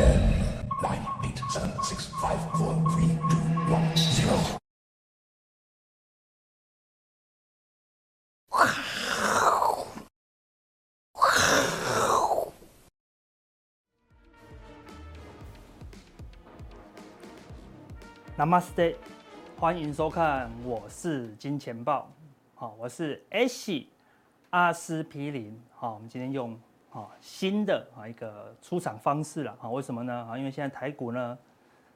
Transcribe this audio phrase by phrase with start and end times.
[0.00, 0.16] Ten,
[0.80, 3.36] nine, eight, seven, six, five, four, three, two,
[3.68, 4.38] one, zero.
[18.38, 18.96] 那么 Namaste，
[19.58, 22.10] 欢迎收看，我是金钱爆，
[22.54, 23.84] 好，我是 Ash
[24.48, 26.58] 阿司匹林，好，我们今天用
[26.90, 30.28] 好新的啊一个出场方式了，啊，为什么呢？
[30.30, 31.38] 啊，因为现在台股呢，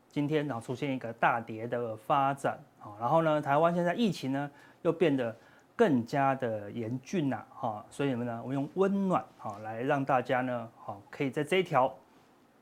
[0.08, 4.50] 今天然后出现一个大跌的发展，啊，然后呢，台湾现在疫情呢
[4.82, 5.36] 又变得
[5.76, 11.94] 更加的严峻了，哈，所以我们呢，我用温暖好来让大家呢，好可以在这一条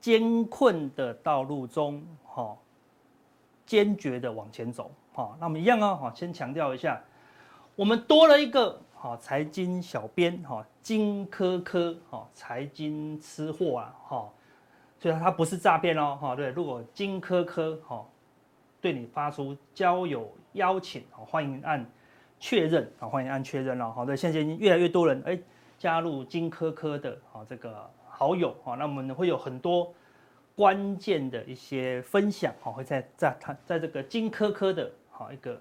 [0.00, 2.56] 艰困的道路中，哈。
[3.64, 7.00] 坚决的往前走，好，那我们一样哦，好，先强调一下，
[7.76, 14.32] 我们多了一个好财经小编，哈，金科科，哈，财经吃货啊，哈，
[15.00, 18.06] 所以它不是诈骗哦，哈，对，如果金科科，哈，
[18.80, 21.84] 对你发出交友邀请，好，欢迎按
[22.38, 25.36] 确认，好，欢迎按确认哦，好的，现在已经越来越多人哎
[25.80, 29.92] 加入金科科的，好，这个好友，好，那我们会有很多。
[30.54, 35.58] 关键的一些分享，哈，会在在他在这个金科科的好一个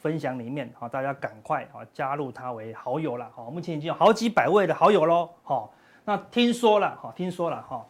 [0.00, 5.70] 分享里面，好，大家赶快啊加入他为好友了，好，目前已经有好几百位的好友喽，好，
[6.04, 7.84] 那听说了，哈，听说了，哈，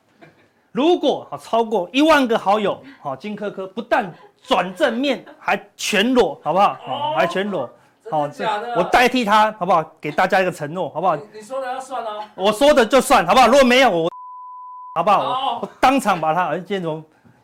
[0.72, 6.77] 如果好超过一万个好友，好，金科科不但转正面，还全裸，好不好？
[6.84, 7.69] 好，还全裸，
[8.11, 8.28] 好，
[8.77, 9.83] 我代替他，好不好？
[10.00, 11.17] 给大家一个承诺，好不好？
[11.33, 13.47] 你说的要算哦，我说的就算，好不好？
[13.47, 14.11] 如果没有我。
[14.92, 15.20] 好不好？
[15.22, 17.00] 我，我当场把他，而今天怎么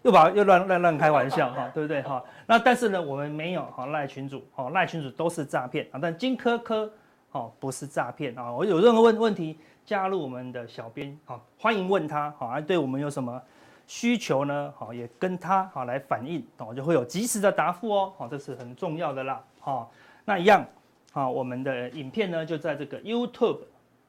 [0.06, 2.22] 又把又乱乱乱开玩笑哈， 对不对哈？
[2.46, 6.88] 那但是呢，我们没有哈赖群主，哈赖群主都是诈骗啊，但金科科
[7.32, 8.52] 哦不是诈骗啊。
[8.52, 13.42] 我有任何问问题，加入我们的小编啊，欢迎问他好，对我们有什么
[13.88, 14.72] 需求呢？
[14.76, 19.42] 好，也跟他好来反映，哦就会有及时的答复哦，好，这是很重要的啦。
[19.58, 19.90] 好，
[20.24, 20.64] 那一样
[21.10, 23.58] 好，我们的影片呢就在这个 YouTube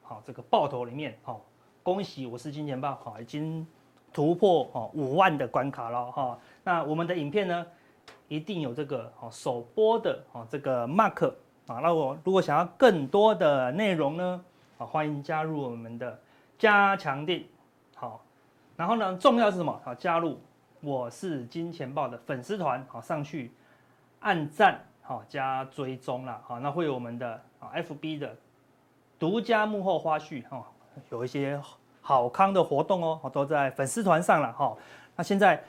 [0.00, 1.44] 好这个爆头里面好。
[1.82, 3.66] 恭喜，我是金钱豹，好，已经
[4.18, 6.36] 突破哈五万的关卡了哈。
[6.64, 7.64] 那我们的影片呢，
[8.26, 11.32] 一定有这个哈首播的哈这个 mark
[11.68, 11.78] 啊。
[11.80, 14.44] 那我如果想要更多的内容呢，
[14.76, 16.18] 啊，欢迎加入我们的
[16.58, 17.44] 加强錠。
[17.94, 18.20] 好，
[18.76, 19.80] 然后呢，重要是什么？
[19.84, 20.40] 好，加入
[20.80, 23.52] 我是金钱豹的粉丝团，好，上去
[24.18, 26.42] 按赞，好加追踪啦。
[26.44, 28.34] 好，那会有我们的啊 FB 的
[29.16, 30.66] 独家幕后花絮哈。
[31.12, 31.62] 有一些
[32.08, 34.74] 好康的活动哦，都在粉丝团上了哈。
[35.14, 35.62] 那现在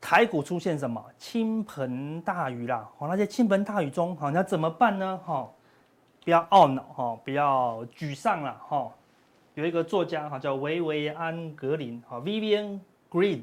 [0.00, 2.88] 台股出现什么倾盆大雨啦？
[2.96, 5.20] 哦，那些倾盆大雨中，好，那怎么办呢？
[5.26, 5.46] 哈，
[6.24, 8.90] 不要懊恼哈，不要沮丧了哈。
[9.52, 12.80] 有一个作家哈，叫维维安·格林哈 （Vivian
[13.10, 13.42] Green），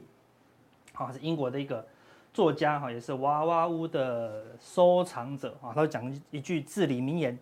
[0.96, 1.86] 哈，是英国的一个
[2.34, 5.74] 作家哈，也是娃娃屋的收藏者啊。
[5.76, 7.38] 他讲一句至理名言：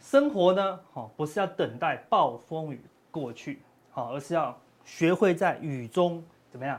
[0.00, 2.80] 生活呢，哈，不是要等待暴风雨。
[3.08, 3.62] 过去，
[3.96, 6.78] 好，而是要学会在雨中怎么样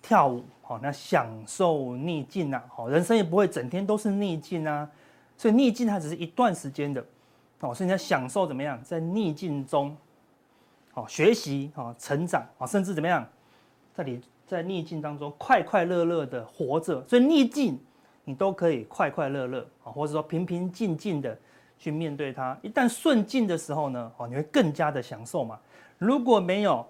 [0.00, 4.88] 跳舞，好，那享受逆境呐，好，人生也不会整天都是逆境啊，
[5.36, 7.04] 所以逆境它只是一段时间的，
[7.58, 9.96] 哦，所以你要享受怎么样在逆境中，
[10.92, 13.26] 好，学习，好，成长，啊，甚至怎么样，
[13.92, 17.76] 在你在逆境当中快快乐乐的活着，所以逆境
[18.22, 21.36] 你都可以快快乐乐，啊，或者说平平静静的。
[21.76, 25.58] 去面对它，一旦顺境的时候呢，哦，你会更加的享受嘛。
[26.04, 26.86] 如果没有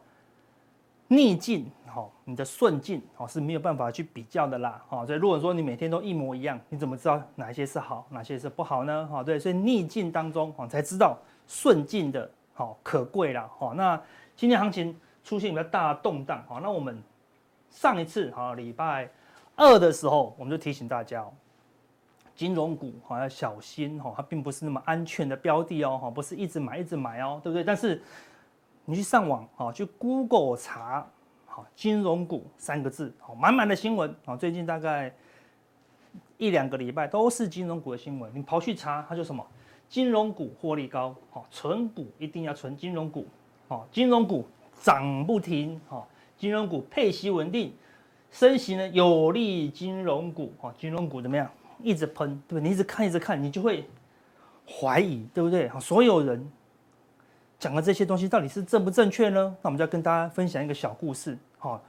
[1.09, 9.07] 逆境，哦，你的顺境哦是没有办法去比较的啦，哦，所以如果说你每天都一模一样，你怎么知道哪些是好，哪些是不好呢？
[9.07, 11.17] 哈，对，所以逆境当中，哦，才知道
[11.47, 13.49] 顺境的好可贵啦。
[13.59, 14.01] 哈，那
[14.35, 17.01] 今天行情出现比较大的动荡，好，那我们
[17.71, 19.09] 上一次哈礼拜
[19.55, 21.33] 二的时候，我们就提醒大家哦。
[22.35, 27.63] 金融股哈要小心哈，它并不是那么安全的标的哦哈，不是一直买一直买哦，对不对？
[27.63, 28.03] 但是
[28.85, 31.07] 你去上网啊，去 Google 查
[31.47, 35.15] 好金融股三个字，好满满的新闻啊，最近大概
[36.37, 38.31] 一两个礼拜都是金融股的新闻。
[38.35, 39.47] 你跑去查，它就什么
[39.89, 43.27] 金融股获利高，好存股一定要存金融股，
[43.69, 44.45] 好金融股
[44.81, 47.73] 涨不停，好金融股配息稳定，
[48.31, 51.51] 升息呢有利金融股，好金融股怎么样？
[51.83, 52.69] 一直喷，对不对？
[52.69, 53.85] 你一直看，一直看，你就会
[54.67, 55.71] 怀疑，对不对？
[55.81, 56.51] 所有人
[57.59, 59.57] 讲的这些东西到底是正不正确呢？
[59.63, 61.37] 那我们就要跟大家分享一个小故事。
[61.59, 61.81] 哈，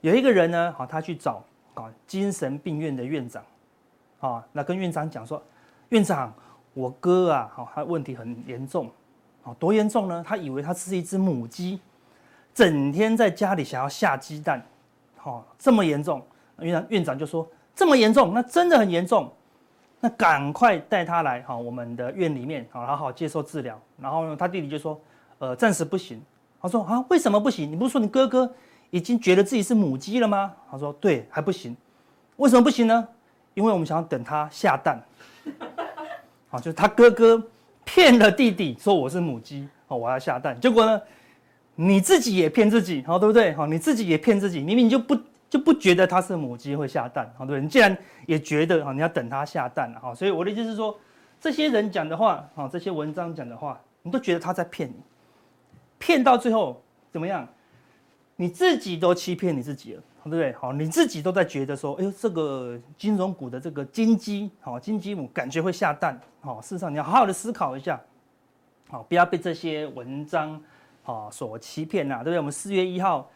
[0.00, 1.42] 有一个人呢，哈，他去找
[1.74, 3.42] 啊精神病院的院长，
[4.20, 5.42] 啊，那跟院长讲说，
[5.88, 6.32] 院长，
[6.74, 8.88] 我哥啊，哈，他问题很严重，
[9.42, 10.24] 啊，多严重呢？
[10.24, 11.80] 他以为他是一只母鸡，
[12.54, 14.64] 整天在家里想要下鸡蛋，
[15.24, 16.24] 哦，这么严重，
[16.60, 19.32] 院长院长就说这么严重，那真的很严重，
[20.00, 23.78] 那赶快带他来哈，我们的院里面好好好接受治疗。
[24.00, 24.98] 然后呢，他弟弟就说，
[25.38, 26.20] 呃，暂时不行。
[26.60, 27.70] 他说啊，为什么不行？
[27.70, 28.50] 你不是说你哥哥
[28.90, 30.52] 已经觉得自己是母鸡了吗？
[30.70, 31.76] 他说对，还不行。
[32.36, 33.08] 为什么不行呢？
[33.54, 34.98] 因为我们想要等他下蛋。
[36.48, 37.42] 好，就是他哥哥
[37.84, 40.58] 骗了弟弟说我是母鸡，哦，我要下蛋。
[40.58, 41.00] 结果呢，
[41.74, 43.52] 你自己也骗自己，好，对不对？
[43.52, 45.14] 好，你自己也骗自己，明明就不
[45.50, 47.60] 就不觉得它是母鸡会下蛋，好，对不对？
[47.60, 47.94] 你既然
[48.26, 50.98] 也觉得，好，你要等它下蛋了，好，所以我的意思是说，
[51.38, 54.94] 这些人讲的话，好，这些文章讲的话，你都觉得他在骗你，
[55.98, 56.80] 骗到最后
[57.12, 57.46] 怎么样？
[58.36, 60.02] 你自己都欺骗你自己了。
[60.22, 60.52] 对不对？
[60.52, 67.98] 好，你自己都在觉得说，哎呦，这个金融股的这个金鸡，好，金鸡母感觉会下蛋，好，事实上你要好好的思考一下，
[68.90, 70.60] 好，不要被这些文章，
[71.04, 72.36] 啊所欺骗呐，对不对？
[72.38, 73.30] 我们四月一号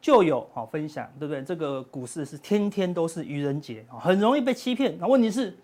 [0.00, 1.42] 就有好分享，对不对？
[1.42, 4.96] 这个股市是天天都是愚人节啊，很容易被欺骗。
[4.98, 5.56] 那问题是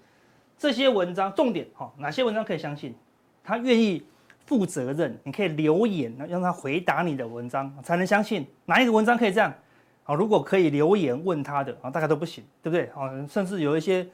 [0.58, 2.94] 这些文章重点，哈，哪些文章可以相信？
[3.42, 4.02] 他愿意
[4.44, 8.46] 负责任，你可以留言，让他回答你的文章才能相信。
[8.64, 9.52] 哪一个文章可以这样？
[10.02, 12.86] 好，如果可以留言问他的啊，大概都不行，对不对？
[12.94, 14.06] 啊，甚至有一些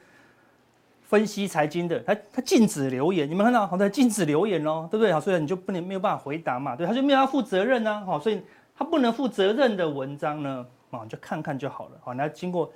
[1.03, 5.13] 分析财经的，他他禁止留言，你们看到好，他禁止留言哦，对不对？
[5.13, 8.41] 好，所以你就不能没有办法回答嘛，对，他就没有要负责任呢，好，所以
[8.77, 12.71] 他不能负责任的文章呢，啊，就看看就好了，好，你要经过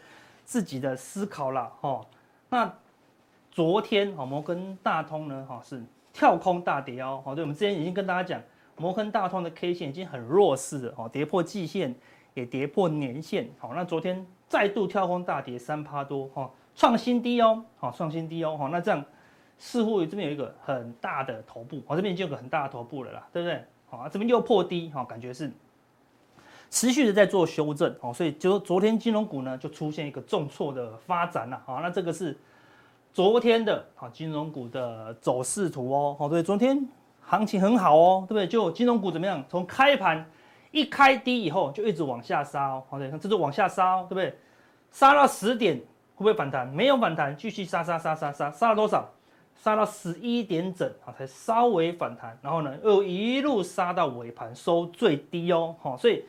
[0.45, 2.05] 自己的思考啦，哈。
[2.49, 2.73] 那
[3.51, 5.83] 昨天啊，摩根大通呢，哈，是
[6.13, 8.41] 跳空大跌哦，好，对，我们之前已经跟大家讲，
[8.75, 11.95] 摩根大通的 K 线已经很弱势了，哦，跌破季线。
[12.33, 19.03] 也跌破年线，好，那昨天再度跳空大跌三趴多，哈，创新低哦，好，创新低哦，好，那这样
[19.57, 23.65] 似乎这边有一个很大的头部，好，这边就有个很大的头部了啦，对不对？
[23.89, 25.51] 好，这边又破低，哈，感觉是
[26.69, 32.37] 持续的在做修正，哦，所以就昨天金融股呢就出现一个重挫的发展了，好，那这个是
[33.13, 36.87] 昨天的好金融股的走势图哦，好，对，昨天
[37.21, 38.47] 行情很好哦，对不对？
[38.47, 39.43] 就金融股怎么样？
[39.49, 40.25] 从开盘。
[40.71, 44.37] 一开低以后就一直往下杀哦，好，对，这是往下杀哦，对不对？
[44.91, 46.67] 杀到十点会不会反弹？
[46.67, 49.09] 没有反弹，继续杀杀杀杀杀，杀了多少？
[49.55, 56.23] 杀到十一点整啊，才稍微反弹，然后呢又一路杀到尾盘收最低哦，好，所以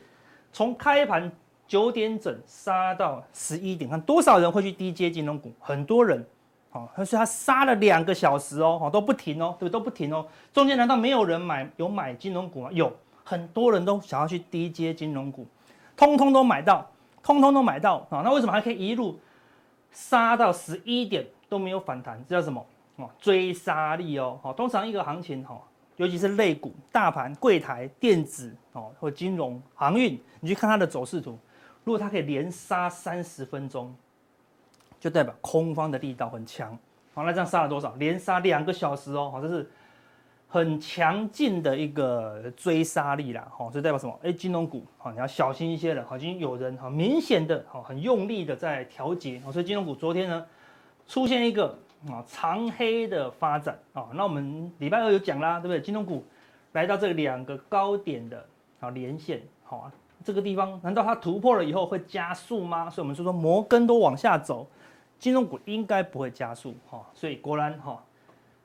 [0.51, 1.31] 从开盘
[1.67, 5.51] 九点整杀到十一点，看多少人会去低接金融股？
[5.59, 6.25] 很多人，
[6.69, 12.69] 好，所以他杀了两个小时哦，好，都不停哦，对，都不停哦，中间难道没有人买有买金融股吗？
[12.71, 12.91] 有。
[13.21, 15.45] 很多人都想要去低接金融股，
[15.95, 16.89] 通通都买到，
[17.21, 18.21] 通通都买到啊！
[18.23, 19.19] 那为什么还可以一路
[19.91, 22.19] 杀到十一点都没有反弹？
[22.27, 22.65] 这叫什么？
[22.95, 24.39] 哦，追杀力哦！
[24.41, 25.61] 好，通常一个行情哈，
[25.99, 31.37] 尤其是类股、大盘、柜台、电子哦，或金融、航运，你去看它的走势图，
[31.83, 33.93] 如果它可以连杀三十分钟，
[34.99, 36.77] 就代表空方的力道很强。
[37.13, 37.93] 好，那这样杀了多少？
[37.95, 39.29] 连杀两个小时哦！
[39.31, 39.69] 好，这是。
[40.51, 44.19] 很强劲的一个追杀力啦，哈，这代表什么？
[44.23, 50.43] 哎，金融股，哈，你要小心一些了，好已经有人哈明显的好很用力的在调节，好所以金融股昨天呢
[51.07, 55.81] 出现一个啊长黑的发展啊，那我们礼拜二有讲啦，对不对？
[55.81, 56.23] 金融股
[56.71, 58.45] 来到这两个高点的
[58.79, 59.91] 啊连线，好啊，
[60.23, 62.89] 这个地方难道它突破了以后会加速吗？
[62.89, 64.67] 所以我们说说摩根都往下走，
[65.17, 68.03] 金融股应该不会加速，哈，所以果然哈。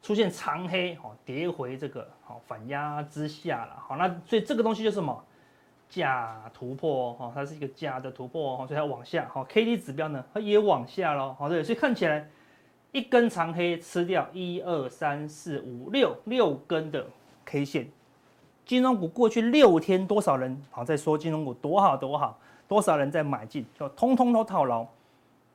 [0.03, 5.25] 出现长黑，好跌回这个好反压之下了，好，那所以这个东西就是什么
[5.89, 12.29] 假突破哦，它是一个假的突破哦，所以它往下，好 K D 指标呢它也往下喽，好对，所以看起来
[12.95, 17.05] 一根长黑吃掉一二三四五六六根的
[17.45, 17.89] K 线，
[18.65, 24.87] 金融股过去六天多少人好在说金融股多好多好，多少人在买进，就通通都套牢。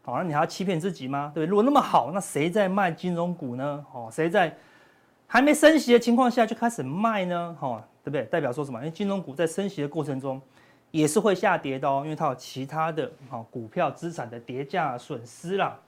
[0.01, 1.31] 好，那你还要欺骗自己吗？
[1.33, 3.85] 对，如果那么好，那谁在卖金融股呢？
[3.93, 4.53] 哦，谁在
[5.25, 7.55] 还没升息的情况下就开始卖呢？
[7.61, 8.23] 哦，对不对？
[8.23, 8.79] 代表说什么？
[8.79, 10.41] 因为金融股在升息的过程中
[10.91, 15.79] 也是会下跌的哦，因为它有其他的哈股票资产的跌价损失啦。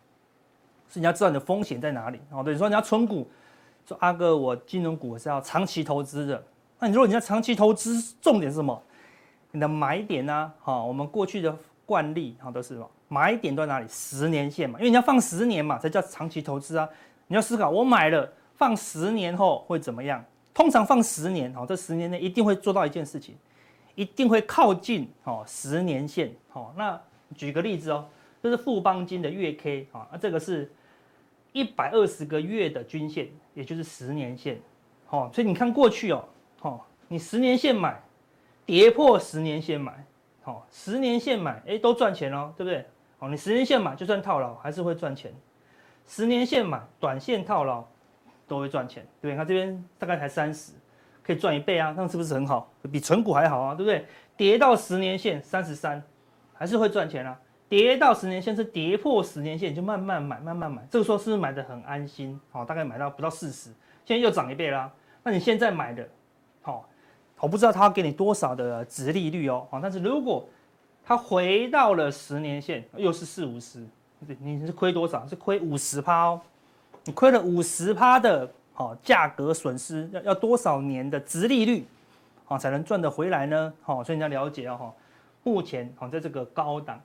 [0.91, 2.19] 所以你要知道你的风险在哪里。
[2.31, 3.25] 哦，对，你说你要存股，
[3.87, 6.43] 说阿哥我金融股是要长期投资的。
[6.79, 8.83] 那你如果你要长期投资，重点是什么？
[9.51, 10.51] 你的买点呢？
[10.61, 12.91] 哈，我们过去的惯例哈都是什么？
[13.07, 13.87] 买点在哪里？
[13.87, 16.89] 十年线嘛，因为你要放十年嘛，才叫长期投资啊。
[17.27, 20.21] 你要思考，我买了放十年后会怎么样？
[20.53, 23.35] 通常放十年，哦，这十年内一定会做到一件事情，
[23.95, 26.33] 一定会靠近哦十年线。
[26.49, 26.99] 好，那
[27.35, 28.05] 举个例子哦，
[28.43, 30.69] 这是富邦金的月 K 啊，那这个是
[31.51, 34.59] 一百二十个月的均线，也就是十年线。
[35.05, 36.23] 好，所以你看过去哦，
[36.59, 38.01] 好，你十年线买，
[38.65, 40.05] 跌破十年线买。
[40.43, 42.83] 好，十年线买，哎，都赚钱哦，对不对？
[43.19, 45.31] 好，你十年线买就算套牢还是会赚钱，
[46.07, 47.85] 十年线买短线套牢
[48.47, 49.37] 都会赚钱，对不对？
[49.37, 50.71] 看这边大概才三十，
[51.21, 52.71] 可以赚一倍啊，那是不是很好？
[52.91, 54.05] 比存股还好啊，对不对？
[54.35, 56.01] 跌到十年线三十三，
[56.53, 57.39] 还是会赚钱啊。
[57.71, 60.85] 跌到十年线是跌破十年线，就慢慢买，慢慢买。
[60.91, 62.37] 这个时候是不是买的很安心？
[62.51, 63.69] 好，大概买到不到四十，
[64.03, 64.91] 现在又涨一倍啦。
[65.23, 66.05] 那你现在买的，
[66.61, 66.85] 好，
[67.39, 69.65] 我不知道他要给你多少的值利率哦。
[69.71, 70.45] 好，但是如果
[71.05, 73.87] 它回到了十年线，又是四五十，
[74.39, 75.25] 你是亏多少？
[75.25, 76.41] 是亏五十趴哦。
[77.05, 81.85] 你亏了五十趴的，好价格损失，要要多少年的值利率，
[82.43, 83.73] 好才能赚得回来呢？
[83.81, 84.91] 好，所以你要了解哦。
[85.43, 87.01] 目前好在这个高档。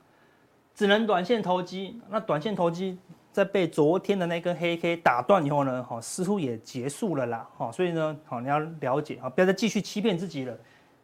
[0.77, 2.99] 只能短线投机，那短线投机
[3.33, 10.55] 在被昨天的那根黑 K 打断以后呢，哈，似乎也结束了啦，哈，所以呢，好，你要了解啊，不要再继续欺骗自己了。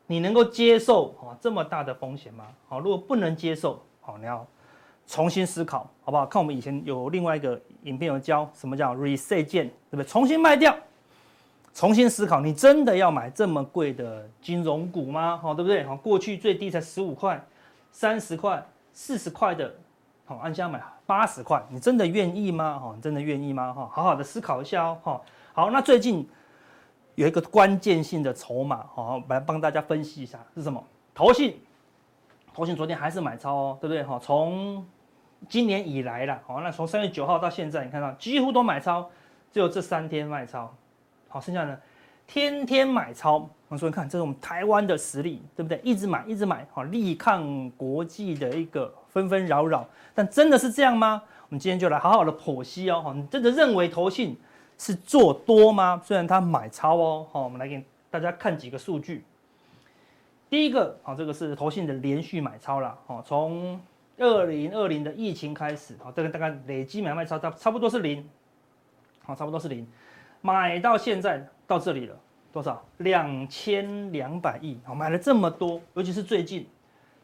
[0.09, 2.49] 你能够接受啊这么大的风险吗？
[2.69, 4.47] 好，如果不能接受，好，你要
[5.07, 6.27] 重新思考，好不好？
[6.27, 10.05] 看我们以前有另外一个影片有教什么叫 reset 键，对不对？
[10.05, 10.77] 重新卖掉，
[11.73, 15.39] 重新思考，你真的要买这么贵的金融股吗？
[15.39, 15.83] 好，对不对？
[15.85, 17.43] 好，过去最低才十五块、
[17.91, 18.63] 三十块。
[18.93, 19.75] 四十块的，
[20.25, 22.79] 好，按下买八十块，你真的愿意吗？
[22.79, 23.73] 哈，你真的愿意吗？
[23.73, 24.99] 哈，好好的思考一下哦。
[25.03, 25.21] 哈，
[25.55, 26.29] 好，那最近
[27.15, 30.83] 有一个关键性的筹码，好，来帮大家分析一下是什么？
[31.15, 31.61] 投信，
[32.55, 34.03] 投信昨天还是买超哦，对不对？
[34.05, 34.87] 哈，从
[35.49, 39.11] 今年以来了，好，那从三月九号到现在，你看到几乎都买超，
[39.51, 40.75] 只有这三天卖超，
[41.29, 41.79] 好，剩下呢？
[42.33, 45.79] 天天买超，我说你看，这是我们台湾的实力，对不对？
[45.85, 49.87] 一直买，一直买，好，力抗国际的一个纷纷扰扰。
[50.15, 51.23] 但真的是这样吗？
[51.43, 53.13] 我们今天就来好好的剖析哦。
[53.15, 54.35] 你真的认为投信
[54.79, 56.01] 是做多吗？
[56.03, 59.23] 虽然他买超哦，好，我们来给大家看几个数据。
[60.49, 63.79] 第一个，好，这个是投信的连续买超了，好，从
[64.17, 68.27] 二零二零的疫情开始，好，这个大概累积买卖超差差不多是零，
[69.23, 69.87] 好，差不多是零，
[70.43, 71.49] 买到现在。
[71.65, 72.15] 到这里了，
[72.53, 72.85] 多少？
[72.99, 76.67] 两千两百亿，好，买了这么多，尤其是最近，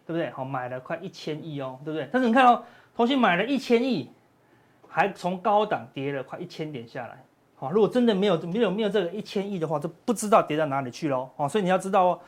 [0.06, 0.30] 对不对？
[0.30, 2.08] 好，买了快一千亿哦，对不对？
[2.10, 2.62] 但是你看哦，
[2.96, 4.10] 投信买了一千亿，
[4.88, 7.22] 还从高档跌了快一千点下来，
[7.56, 12.20] 好，如果真的没有没有没有这个一千亿的话，就不知道跌到哪里去喽，哦，所以你要知道哦，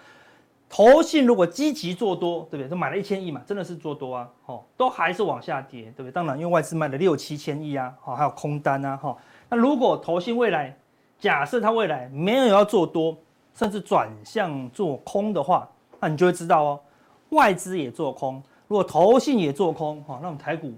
[0.68, 2.68] 投信如果积极做多，对不对？
[2.68, 6.12] 都买了一千亿嘛，真的是做多啊，哦，都还是往下跌，对不对？
[6.12, 9.16] 当然，因为外资卖了六七千亿啊，好，还有空单啊，哈，
[9.48, 10.76] 那如果投信未来
[11.20, 13.16] 假设它未来没有要做多，
[13.54, 15.68] 甚至转向做空的话，
[16.00, 16.80] 那你就会知道哦，
[17.28, 20.72] 外资也做空，如果投信也做空，哈，那我们台股，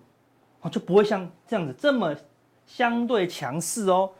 [0.68, 2.14] 就不会像这样子这么
[2.66, 4.10] 相对强势哦，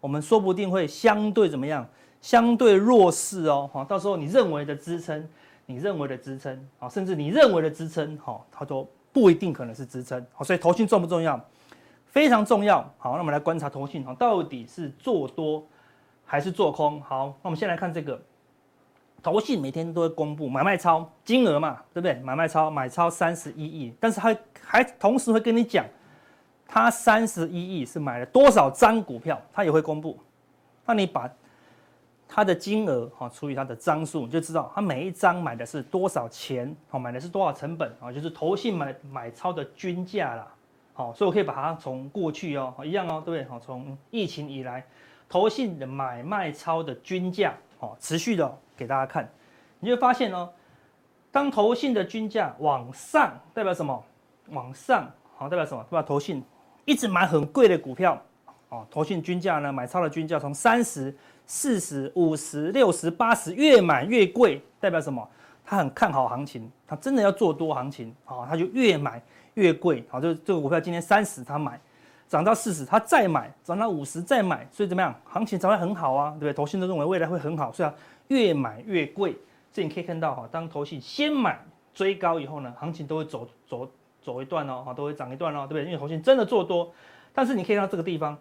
[0.00, 1.86] 我们说不定会相对怎么样，
[2.20, 5.26] 相对弱势哦，哈，到时候你认为的支撑，
[5.64, 11.42] 你认为的支撑，啊，甚至你认为的支撑，哈，它都不一定可能是支撑，好，所以投信重不重要？
[12.14, 15.66] 非常重要，好，那我们来观察投信，哈，到底是做多
[16.24, 17.02] 还是做空？
[17.02, 18.16] 好，那我们先来看这个
[19.20, 22.14] 投信，每天都会公布买卖超金额嘛，对不对？
[22.22, 25.84] 买卖超买超三十一亿，但是还还同时会跟你讲，
[26.68, 30.16] 他三十一亿是买了多少张股票，他也会公布。
[30.86, 31.28] 那你把
[32.28, 40.53] 他的金额哈除以他的张数，你就知道他每一张买的是多少钱，好，买的是多少成本啊，就是投信买买超的均价啦。
[40.96, 43.44] 好，所以我可以把它从过去哦一样哦，对不对？
[43.50, 44.86] 好，从疫情以来，
[45.28, 49.28] 投信的买卖超的均价，好，持续的给大家看，
[49.80, 50.48] 你就会发现哦，
[51.32, 54.04] 当投信的均价往上，代表什么？
[54.50, 55.82] 往上，好，代表什么？
[55.82, 56.40] 代表投信
[56.84, 58.16] 一直买很贵的股票，
[58.68, 61.12] 哦，投信均价呢，买超的均价从三十、
[61.44, 65.28] 四十、五十、六十、八十，越买越贵，代表什么？
[65.66, 69.20] 他很看好行情，他真的要做多行情，啊，他就越买。
[69.54, 71.80] 越贵，好，就这个股票今天三十，他买，
[72.28, 75.14] 涨到四十，他再买，涨到五十再买，所以怎么样？
[75.24, 76.52] 行情才会很好啊，对不对？
[76.52, 77.94] 投信都认为未来会很好，所以啊，
[78.28, 79.36] 越买越贵。
[79.72, 81.58] 所以你可以看到哈，当投信先买
[81.92, 83.90] 追高以后呢，行情都会走走
[84.22, 85.84] 走一段哦，哈，都会涨一段哦，对不对？
[85.84, 86.92] 因为投信真的做多，
[87.32, 88.36] 但是你可以看到这个地方，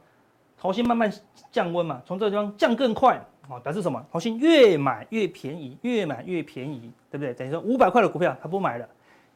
[0.58, 1.12] 投信慢慢
[1.52, 4.04] 降温嘛，从这个地方降更快，啊，表示什么？
[4.12, 7.34] 投信越买越便宜，越买越便宜，对不对？
[7.34, 8.88] 等于说五百块的股票他不买了。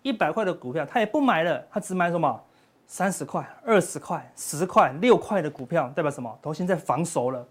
[0.07, 2.41] 一百块的股票，他也不买了，他只买什么？
[2.85, 6.39] 三十块、二十块、十块、六块的股票，代表什么？
[6.41, 7.45] 投信在防守了，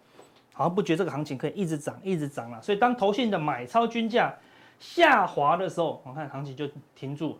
[0.55, 2.63] 好像不觉得这个行情可以一直涨、一直涨了。
[2.63, 4.35] 所以当投信的买超均价
[4.81, 7.39] 下滑的时候，我看行情就停住，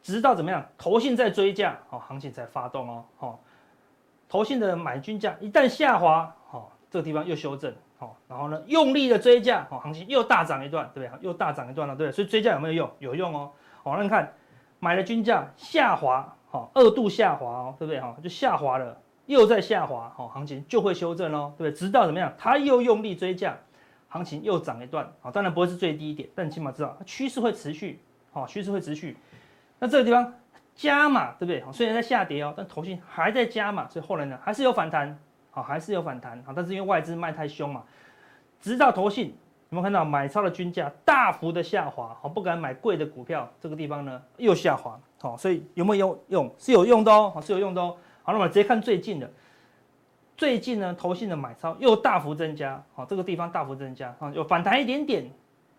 [0.00, 0.64] 直到怎么样？
[0.78, 3.04] 投信在追价，好，行情才发动哦。
[3.16, 3.40] 好，
[4.28, 11.26] 投信的买均价一旦下滑，好，这个地方又修正，好，然后呢，用力的追价，好，行情又大涨一段，对不对？
[11.26, 12.14] 又大涨一段了，对不对？
[12.14, 12.90] 所以追价有没有用？
[13.00, 13.50] 有用哦。
[13.86, 14.32] 好，那你看
[14.80, 18.00] 买的均价下滑，好，二度下滑哦，对不对？
[18.00, 21.78] 哈，就下滑了，又在下滑，好，行情就会修正哦，对不对？
[21.78, 23.56] 直到怎么样，它又用力追价，
[24.08, 28.00] 行情又涨一段，好，当然不会是最低点，但你起码知道趋势会持续，
[28.32, 29.16] 好，趋势会持续。
[29.78, 30.34] 那这个地方
[30.74, 31.62] 加码，对不对？
[31.62, 35.16] 好，虽然在下跌哦，但投信还在加码，所以后来呢，还是有反弹，
[35.52, 37.84] 好，还是有反弹，好，但是因为外资卖太凶嘛，
[38.60, 39.36] 直到投信。
[39.76, 42.16] 有没有看到买超的均价大幅的下滑？
[42.22, 44.98] 好，不敢买贵的股票，这个地方呢又下滑。
[45.20, 46.50] 好，所以有没有用？
[46.56, 47.94] 是有用的哦，是有用的哦。
[48.22, 49.30] 好，那么直接看最近的，
[50.34, 52.82] 最近呢，投信的买超又大幅增加。
[52.94, 55.30] 好，这个地方大幅增加，啊，有反弹一点点，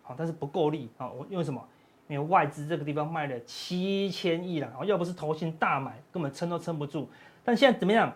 [0.02, 0.88] 好，但是不够力。
[0.96, 1.60] 啊，我因为什么？
[2.06, 7.10] 因为外资这个地方卖了七千亿了，要不是投信大买，根本撑都撑不住。
[7.44, 8.14] 但现在怎么样？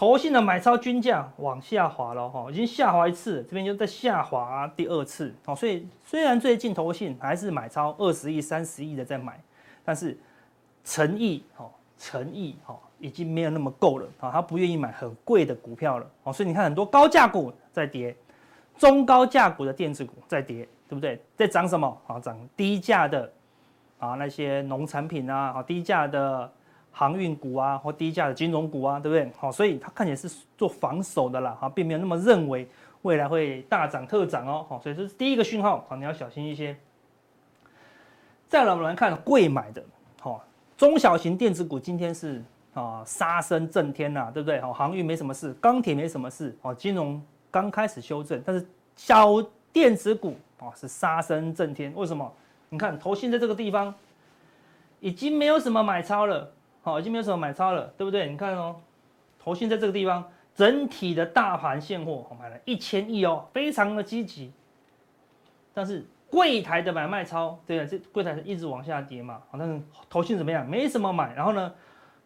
[0.00, 9.38] 投信的买超均价往下滑了哈，已经下滑一次，这边又在下滑第二次，好，所以虽然最近投信还是买超二十亿、三十亿的在买，
[9.84, 10.18] 但是
[10.84, 18.16] 诚意哈，诚意哈，已经没有那么够了啊，他不愿意买很贵的股票了，哦，所以你看很多高价股在跌，
[18.78, 21.22] 中高价股的电子股在跌，对不对？
[21.36, 22.00] 在涨什么？
[22.06, 23.30] 啊，涨低价的
[23.98, 26.50] 啊那些农产品啊，啊低价的。
[26.92, 29.32] 航运股啊，或低价的金融股啊，对不对？
[29.38, 30.28] 好，所以它看起来是
[30.58, 32.68] 做防守的啦，哈，并没有那么认为
[33.02, 36.76] 未来会大涨特涨哦，好，所以这是第一个讯号，好，你要小心一些。
[38.48, 39.82] 再来我们来看贵买的，
[40.20, 40.44] 好，
[40.76, 42.42] 中小型电子股今天是
[42.74, 44.60] 啊杀声震天呐，对不对？
[44.60, 48.66] 好，航运没什么事，钢铁没什么事，哦，金融刚开始修正，但是
[48.96, 49.40] 小
[49.72, 52.30] 电子股啊是杀声震天，为什么？
[52.68, 53.92] 你看投信在这个地方
[55.00, 56.52] 已经没有什么买超了。
[56.82, 58.28] 好，已经没有什么买超了，对不对？
[58.28, 58.76] 你看哦，
[59.38, 64.50] 投信在这个地方，整体的大盘现货，我买了一千亿哦，非常的积极。
[65.74, 69.40] 但是柜台的买卖超，对啊，这柜台是一直往下跌嘛。
[69.50, 70.68] 好，但是投信怎么样？
[70.68, 71.34] 没什么买。
[71.34, 71.72] 然后呢，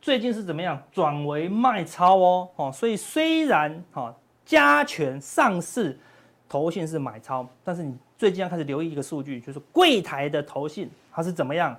[0.01, 0.81] 最近是怎么样？
[0.93, 2.49] 转为卖超哦。
[2.57, 4.15] 哦，所以虽然哈
[4.45, 5.99] 加权上市，
[6.49, 11.77] 投信是买超，但是你最近要开始留意一个数据，就是柜台的投信它是怎么样？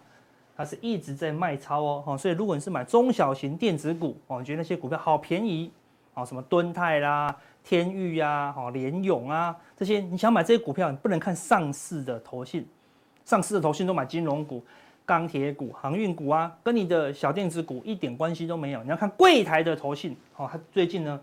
[0.55, 5.69] 它是一直在卖超哦，所以如果你是买中小型电子股哦，你觉得那些股票好便宜
[6.13, 12.65] 哦，什么敦泰啦、天钰呀、哦联咏啊这些，你想买这些股票，你不能看上市的投信，
[13.25, 14.63] 上市的投信都买金融股、
[15.05, 18.81] 钢铁股、航运股啊，跟你的小电子股一点关系都没有。
[18.83, 21.19] 你要看柜台的投信哦，它最近呢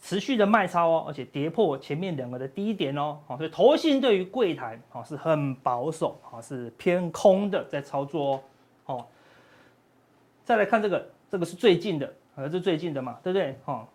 [0.00, 8.40] 持续的卖超哦，而且跌破前面两个的低点哦，好所以投信对于柜台哦是很保守啊，是偏空的在操作哦。
[8.84, 9.10] 好，
[10.44, 13.58] 再来看这个，这个是最近的，啊，这是最近的嘛，对不对？
[13.64, 13.86] 哈，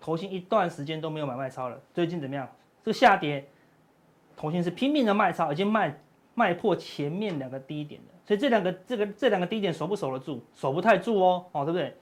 [0.00, 2.48] 投信一段时间都没有买卖超了，最近怎么样？
[2.82, 3.46] 这个下跌，
[4.36, 6.00] 投信是拼命的卖超，已经卖
[6.34, 10.42] 卖破前面两个低点了，所以这两个这个这两个低点守不守得住？
[10.54, 11.94] 守不太住哦，哦，对不对？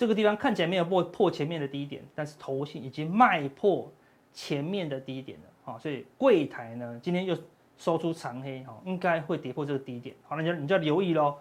[0.00, 3.92] 这个地方看起来没有破破前面的低点，但是头信已经卖破
[4.32, 7.36] 前面的低点了，啊，所以柜台呢今天又
[7.76, 11.34] 收出长黑，哈，应该会跌破这个低点，好，那你就你就要留意喽。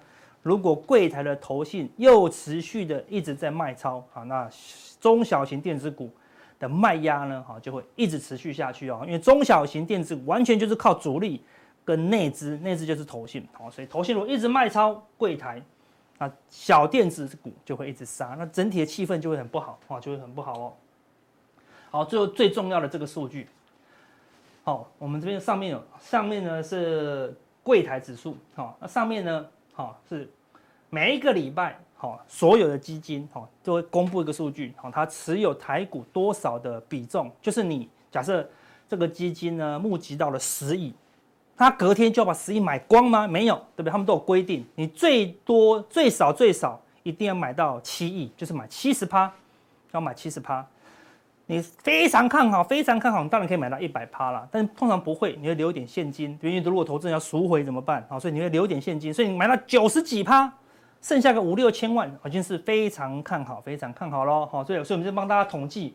[0.43, 4.49] 如果柜台的投信又持续的一直在卖超，好，那
[4.99, 6.11] 中小型电子股
[6.59, 9.03] 的卖压呢，好，就会一直持续下去哦。
[9.05, 11.41] 因为中小型电子股完全就是靠主力
[11.85, 15.63] 跟内资，内资就是投信，好，所以投信如果一直卖超柜台，
[16.19, 20.73] 那小电子股就会一直杀，那整体的气氛就会很不好，啊，就会很不好哦。
[21.89, 23.47] 好，最后最重要的这个数据，
[24.63, 29.45] 好，我们这边上面有，上面呢是柜台指数，好，那上面呢？
[29.73, 30.29] 好，是
[30.89, 38.47] 每一个礼拜，好，所有的基金，好，都会公布一个数据，好，它持有台股多少的比重，就是你假设
[38.89, 40.93] 这个基金呢募集到了十亿，
[41.59, 43.27] 他隔天就要把十亿买光吗？
[43.27, 43.91] 没有，对不对？
[43.91, 49.29] 他们都有规定，你最多最少最少一定要买到七亿，就是买七十趴，
[49.91, 50.65] 要买七十趴。
[51.47, 54.47] 你非常看好，非常看好，你当然可以买到一百趴啦。
[54.49, 58.05] 但是通常不会，你会留点现金，因为如果投资人要赎回怎么办？
[58.07, 60.49] 好，所以你会留点现金，所以你买到九十几趴，
[61.01, 64.47] 剩下个五六千万，已经是非常看好，非常看好喽。
[64.49, 65.93] 好，所以所以我们就帮大家统计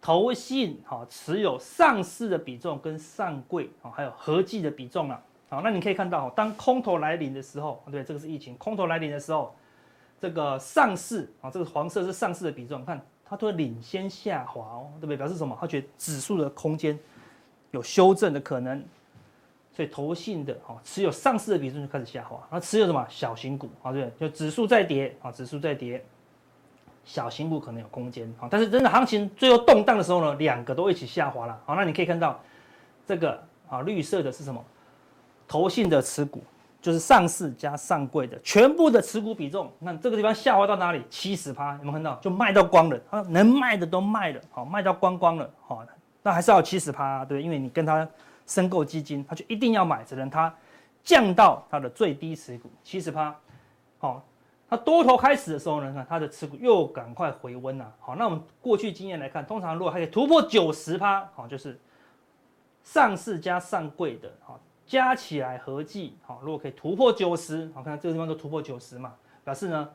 [0.00, 5.22] 投信哈持有上市的比重跟上柜啊，还有合计的比重了。
[5.48, 9.54] 好，那你可以看到，当空头来临的时候，对，这个是疫情，空头来临的时候，
[10.20, 13.00] 这个上市啊，这个黄色是上市的比重，看。
[13.32, 15.16] 它都会领先下滑哦，对不对？
[15.16, 15.56] 表示什么？
[15.60, 16.98] 他觉得指数的空间
[17.70, 18.84] 有修正的可能，
[19.72, 22.44] 所以投信的哈持有上市的比重就开始下滑。
[22.50, 23.92] 那持有什么小型股啊？
[23.92, 24.28] 对不对？
[24.28, 26.04] 就指数在跌啊，指数在跌，
[27.10, 28.46] 小型股可能有空间啊。
[28.48, 31.60] 但是真的行情最后动荡的时候呢，两个都一起下滑了。
[31.66, 32.40] 好，那你可以看到
[33.04, 34.64] 这个啊，绿色的是什么？
[35.48, 36.40] 投信的持股
[36.80, 41.02] 就是上市加上柜的全部的持股比重，那这个地方下滑到哪里？
[41.10, 42.14] 七十趴，有没有看到？
[42.22, 45.84] 就卖到光了，啊，能卖的都卖了，好，卖到光光了，好，
[46.22, 48.08] 那还是要七十趴，对，因为你跟他
[48.46, 50.54] 申购基金，他就一定要买，只能他
[51.02, 53.34] 降到他的最低持股七十趴，
[53.98, 54.22] 好，
[54.70, 61.78] 那多头开始的时候呢，看它的持股又赶快回温了，好，那我们过去经验来看，通常如果还可以突破九十趴，好，就是
[62.82, 64.58] 上市加上柜的，好。
[64.86, 69.88] 加起来合计好，如果可以突破九十，好，看这个地方都突破九十嘛，表示呢，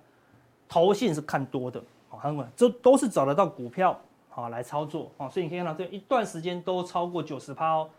[0.69, 7.89] 投信是看多的，好，很稳，这都是找得到股票好来操作，好，所以你可以看到这一段时间都超过九十趴哦，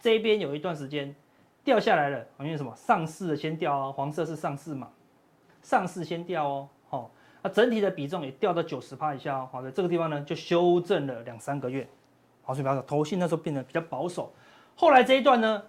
[0.00, 1.14] 这边有一段时间
[1.62, 2.74] 掉下来了，因为什么？
[2.74, 4.88] 上市的先掉哦，黄色是上市嘛，
[5.66, 7.10] 上市先掉哦，好，
[7.42, 11.88] 那整体的比重也掉到九十趴以下哦，好的，这个地方呢就修正了两三个月，
[12.44, 14.32] 好，所以表示投信那时候变得比较保守，
[14.76, 15.62] 后来这一段呢。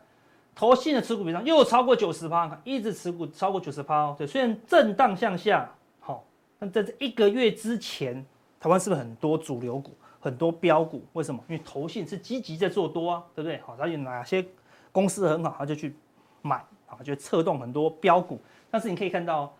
[0.59, 4.15] 投信的持股比重又超过九十趴，一直持股超过九十趴哦。
[4.17, 6.25] 对，虽然震荡向下，好，
[6.57, 8.25] 但在这一个月之前，
[8.59, 11.05] 台湾是不是很多主流股、很多标股？
[11.13, 11.39] 为什么？
[11.47, 13.61] 因为投信是积极在做多啊，对不对？
[13.61, 14.43] 好，它有哪些
[14.91, 15.95] 公司很好，它就去
[16.41, 18.41] 买，好，就策动很多标股。
[18.71, 19.55] 但是你可以看到，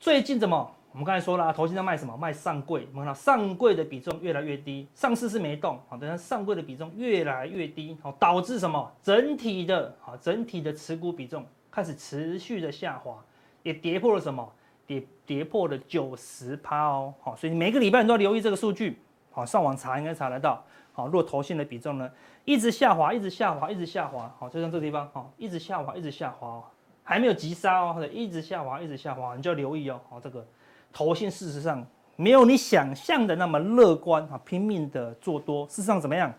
[0.00, 0.74] 最近怎么？
[0.92, 2.16] 我们刚才说了，投信在卖什么？
[2.16, 2.88] 卖上柜。
[2.90, 8.90] 我们看到上柜的比重越来越低，上市是没动，好，等下上柜的比重越来越低，好，导致什么？
[9.02, 13.22] 整体的，好，整体的持股比重开始持续的下滑，
[13.62, 14.50] 也跌破了什么？
[14.86, 18.98] 跌跌破了九十趴哦，好，所以你每个礼拜你都要留意这个数据，
[19.30, 22.10] 好，上网查应该查得到，好，若投信的比重呢，
[22.46, 26.64] 一直下滑，一直下滑，一直下滑，好，就像这个地方，好，一直下滑，一直下滑，
[27.10, 30.46] 还没有急杀哦，或者一直下滑，一直下滑，你就要留意哦，好，这个。
[30.92, 35.66] 头信事实上没有你想象的那么乐观啊，拼命的做多。
[35.66, 36.32] 事实上怎么样？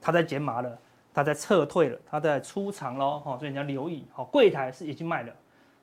[0.00, 0.76] 他在减码了，
[1.14, 3.20] 他在撤退了，他在出场喽。
[3.20, 4.04] 哈，所以你要留意。
[4.12, 5.32] 好，柜台是已经卖了，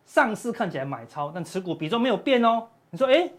[0.06, 2.68] 上市看起来买超，但持股比重没有变哦。
[2.90, 3.30] 你说，哎，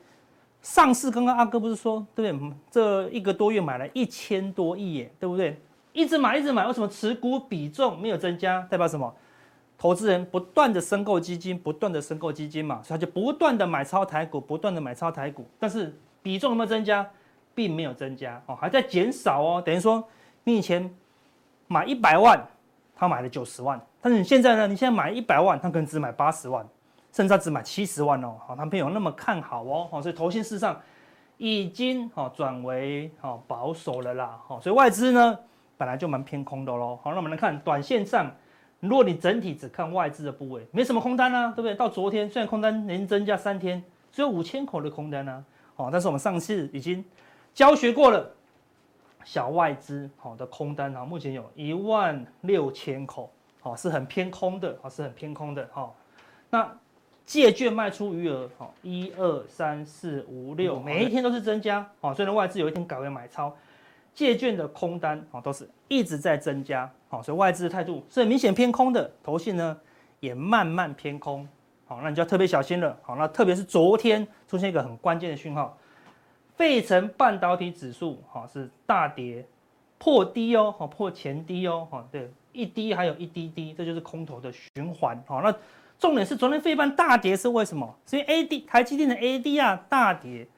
[0.63, 2.55] 上市刚刚阿哥不是说，对不对？
[2.71, 5.61] 这一个多月买了一千多亿耶，对不对？
[5.93, 8.67] 一直买，一直买，为什么持股比重没有增加？
[8.71, 9.15] 代表什么？
[9.79, 17.07] 投资人不断的申购基金，不断的申购基金嘛，所以他就不断的买超台股，不断的买超台股，但是比重有没有增加，
[17.55, 19.63] 并没有增加哦，还在减少哦。
[19.65, 20.03] 等于说，
[20.45, 20.91] 你以前
[21.69, 22.43] 买一百万，
[22.95, 24.67] 他买了九十万，但是你现在呢？
[24.67, 26.67] 你现在买一百万，他可能只买八十万，
[27.13, 28.37] 甚至他只买七十万哦。
[28.47, 29.87] 好，他没有那么看好哦。
[29.91, 30.81] 好，所以投信事实上
[31.37, 34.39] 已经好转为好保守了啦。
[34.47, 35.39] 好，所以外资呢
[35.77, 36.99] 本来就蛮偏空的喽。
[37.03, 38.35] 好，那我们来看短线上。
[38.81, 41.75] 如果你整体只看外资的部位，没什么空单啊，对不对？
[41.75, 45.43] 到昨天虽然空单连增加三天，只有五千口的空单啊，
[45.77, 47.03] 哦，但是我们上次已经
[47.55, 48.31] 教学过了，
[49.25, 55.97] 小外资好的空单啊，目前有一万六千口，好，是很偏空的，好，是很偏空的，好，
[56.51, 56.71] 那
[57.25, 63.57] 借券卖出余额，好，一二三四五六，每一天都是增加，好，虽然外资有一天改为买超。
[64.17, 69.79] 借券的空单啊，都是一直在增加，好，所以外资的态度是很明显偏空的，投信呢
[70.21, 71.47] 也慢慢偏空，
[71.85, 75.77] 好，那你就要特别小心了，好，那特别是昨天出现一个很关键的讯号，
[76.57, 79.45] 费城半导体指数好是大跌
[79.99, 85.55] 破低哦，破前低哦，好对，一低还有一滴滴，这就是空头的循环，好，那
[85.99, 87.95] 重点是昨天费半大跌是为什么？
[88.07, 90.49] 是因为 A D 台积电的 A D 啊大跌。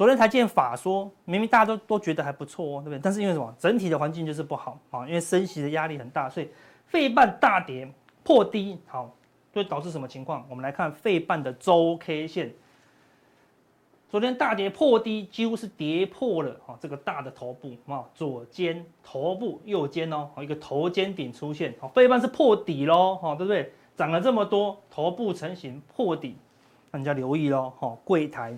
[0.00, 2.98] 昨天台积电法说，明明大家都都觉得还不错哦，对不对？
[3.02, 3.54] 但是因为什么？
[3.58, 6.48] 整体的环境就是不好啊，因为升息的压力很大，所以
[6.86, 7.86] 费半大跌
[8.24, 9.14] 破低，好，
[9.52, 10.42] 会导致什么情况？
[10.48, 12.50] 我们来看费半的周 K 线，
[14.08, 23.70] 昨天大跌破低，几乎是跌破了啊这个大的头部啊，左肩头部右肩哦，一个头肩顶出现，好，费半是破底喽，哈，对不对？
[23.98, 26.38] 涨了这么多，头部成型破底，
[26.90, 28.56] 那你就要留意喽，哈，柜台。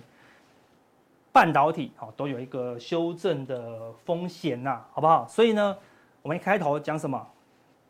[1.33, 5.27] 半导体好都有一个修正的风险呐，好不好？
[5.27, 5.75] 所以呢，
[6.21, 7.27] 我们一开头讲什么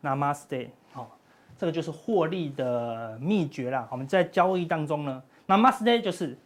[0.02, 1.16] ？Namaste，好，
[1.58, 3.86] 这个就是获利的秘诀啦。
[3.90, 6.36] 我们在交易当中呢，Namaste 就是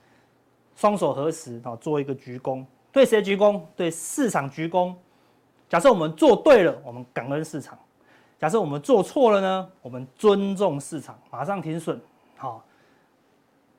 [0.74, 3.62] 双手合十，好，做一个鞠躬，对谁鞠躬？
[3.76, 4.92] 对市场鞠躬。
[5.68, 7.76] 假设我们做对了，我们感恩市场；
[8.40, 12.00] 假设我们做错了呢，我们尊重市场，马上停损。
[12.36, 12.64] 好，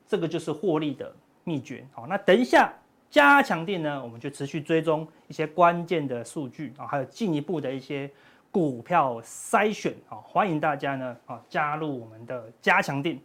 [0.08, 1.86] 这个就是获利的秘诀。
[1.92, 2.72] 好，那等一下。
[3.10, 8.08] 加强定呢，我们就持续追踪一些关键的数据啊，还有进一步的一些
[8.52, 13.20] 股票筛选啊，欢迎大家呢啊加入我们的加强定。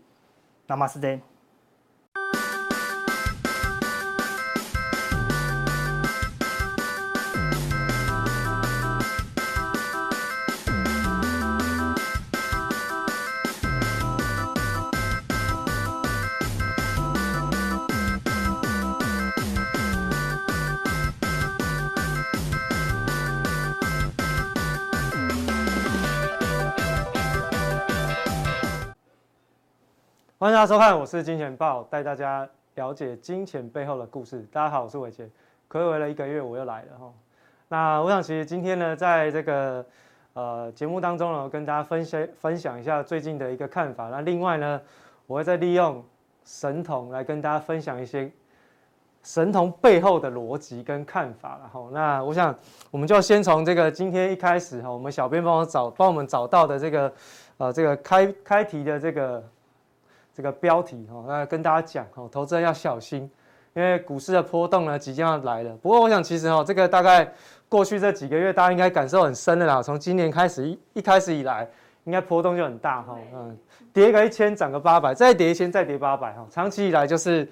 [0.65, 1.21] 那么是这样。
[30.45, 34.47] 欢迎大家收看，我是金钱豹，带大家了解金钱背后的故事。
[34.51, 35.27] 大家好，我是伟捷，
[35.67, 37.11] 睽违了一个月，我又来了哈。
[37.67, 39.83] 那我想，其实今天呢，在这个
[40.33, 44.09] 呃节目当中呢，跟大家分享分享一下最近的一个看法。
[44.09, 44.79] 那另外呢，
[45.25, 46.05] 我会再利用
[46.43, 48.31] 神童来跟大家分享一些
[49.23, 51.57] 神童背后的逻辑跟看法。
[51.59, 52.55] 然后，那我想，
[52.91, 57.13] 我们就先从这个今天一开始哈，我们小编帮我找帮我们找到的这个
[57.57, 59.43] 呃这个开开题的这个。
[60.35, 63.21] 这个标题哈，那跟大家讲哈，投资人要小心，
[63.73, 65.73] 因为股市的波动呢即将要来了。
[65.77, 67.31] 不过我想其实哈，这个大概
[67.69, 69.81] 过去这几个月大家应该感受很深的啦。
[69.81, 71.65] 从今年开始一一开始以来，
[72.03, 73.17] 应该波动就很大哈。
[73.33, 73.57] 嗯，
[73.93, 76.45] 跌个一千涨个八百，再跌一千再跌八百哈。
[76.49, 77.47] 长期以来就是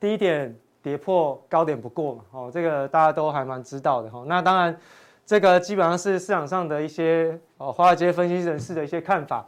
[0.00, 2.24] 低点跌破高点不过嘛。
[2.32, 4.24] 哦，这个大家都还蛮知道的哈。
[4.26, 4.76] 那当然，
[5.24, 9.46] 这个基本上是市场上的一些哦华尔街分析人士的一些看法。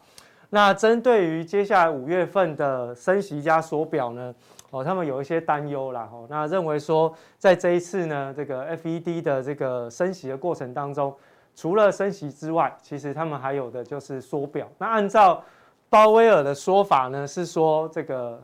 [0.51, 4.35] 那针对于接下来五月份的升息加缩表呢，
[4.71, 11.15] 哦，他们有一些担忧啦，哦，那认为说在这一次呢，这个 FED 的这个升息的过程当中，
[11.55, 14.67] 除了升息之外，其实他们还有的就是缩表。
[14.79, 15.45] 那按照
[15.91, 18.43] 鲍威尔的说法呢，是说这个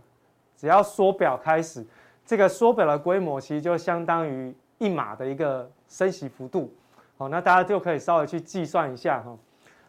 [0.59, 1.83] 只要缩表开始，
[2.27, 6.71] 这个缩表的规模其实就相当于一码的一个升息幅度，
[7.17, 9.35] 哦，那大家就可以稍微去计算一下哈，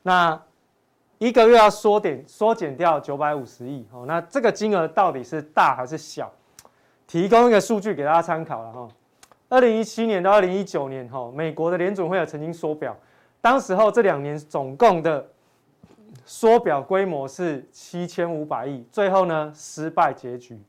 [0.01, 0.41] 那。
[1.17, 6.30] 一个月要缩点缩减掉九百五十亿，哦，那这个金额到底是大还是小？
[7.08, 8.88] 提供一个数据给大家参考了哈。
[9.47, 12.93] 二零一七年到二零一九年，哈，美国的联准会有曾经缩表，
[13.39, 15.25] 当时候这两年总共的
[16.25, 20.60] 缩表规模是七千五百亿，最后呢失败结局，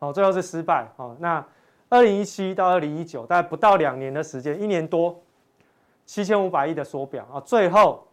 [0.00, 1.44] 哦，最后是失败，哦，那
[1.88, 5.22] 二零一七到二零一九大概不到两年的时间，一年多，
[6.04, 8.07] 七千五百亿的缩表啊，最后。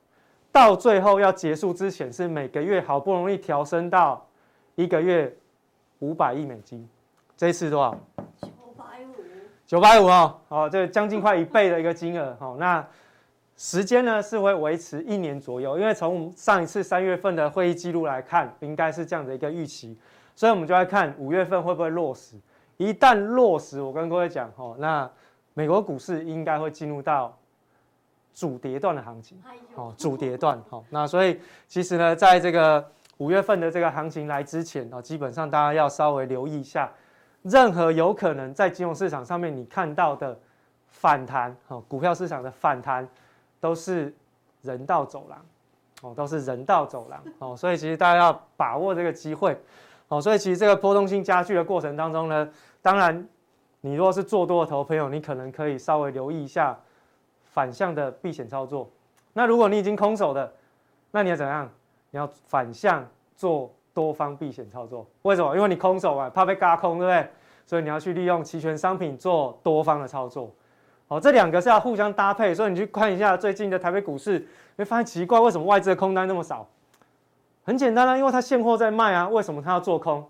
[0.56, 4.26] 到最后要结束之前，是每个月好不容易调升到
[4.76, 5.36] 一个月
[6.00, 6.88] 五百亿美金，
[7.36, 7.92] 这一次多少？
[8.42, 9.14] 九百五。
[9.68, 12.34] 九百五哦，好，这将近快一倍的一个金额。
[12.40, 12.88] 好，那
[13.58, 19.98] 时间呢是会维持一年左右，因为从上一次三月份的会议记录来看，应该是这样的一个预期，
[20.38, 22.38] 所以我们就来看五月份会不会落实。
[22.78, 25.12] 一旦落实，我跟各位讲，哦，那
[25.54, 27.38] 美国股市应该会进入到。
[28.36, 29.42] 主跌段的行情，
[29.74, 32.86] 好，主跌段，好，那所以其实呢，在这个
[33.18, 36.92] 五月份的这个行情来之前，哦，基本上大家要稍微留意一下，
[37.44, 40.38] 任何有可能在金融市场上面你看到的
[40.90, 43.08] 反弹，哦，股票市场的反弹
[43.62, 44.14] 都是
[44.62, 45.46] 人道走廊，
[46.02, 49.58] 哦，都是人道走廊，哦，所以其实大家要把握这个机会，
[50.10, 52.50] 哦，所以其实这个波动性加剧的过程当中呢，
[52.82, 53.26] 当然
[53.80, 56.78] 你如果是做多的投朋友，你可能可以稍微留意一下。
[57.56, 58.86] 反向的避险操作，
[59.32, 60.52] 那如果你已经空手的，
[61.12, 61.70] 那你要怎样？
[62.12, 65.08] 你要反向做多方避险操作。
[65.22, 65.56] 为什么？
[65.56, 67.32] 因为你空手啊，怕被轧空，对不对？
[67.66, 70.52] 所以你要去利用期权商品做多方的操作。
[71.08, 72.54] 好，这两个是要互相搭配。
[72.54, 74.48] 所以你去看一下最近的台北股市，你
[74.80, 76.68] 会发现奇怪，为什么外资的空单那么少？
[77.64, 79.30] 很简单啊，因为它现货在卖啊。
[79.30, 80.30] 为什么它要做空？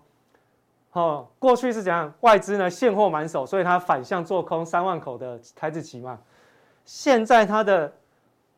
[0.92, 2.14] 哦，过去是怎样？
[2.20, 6.16] 外资呢现货满手，所以它反向做空三万口的台指期嘛。
[6.86, 7.92] 现在它的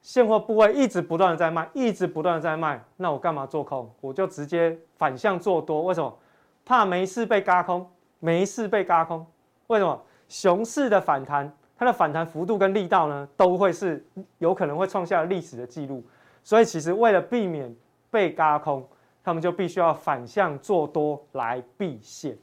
[0.01, 3.91] 现货部位一直不断的在卖，一直不断的在卖，那我干嘛做空？
[4.01, 5.83] 我就直接反向做多。
[5.83, 6.17] 为什么？
[6.65, 9.27] 怕没事被轧空，没事被轧空。
[9.67, 10.01] 为什么？
[10.29, 16.05] 熊市的反弹，它的反弹幅度跟力道呢，都会是有可能会创下历史的记录。
[16.45, 17.75] 所以其实为了避免
[18.11, 18.87] 被轧空，
[19.25, 22.37] 他们就必须要反向做多来避险。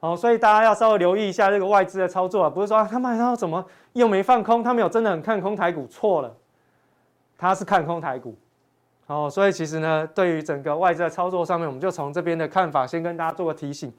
[0.00, 3.64] 好，所以大家要稍微留意一下这个外资的操作啊，不是说他们他怎么
[3.98, 6.34] 又没放空，他们有真的很看空台股，错了，
[7.36, 8.34] 他是看空台股。
[9.06, 13.92] 哦，所以其实呢，对于整个外资的操作上面，我们就从这边的看法先跟大家做个提醒。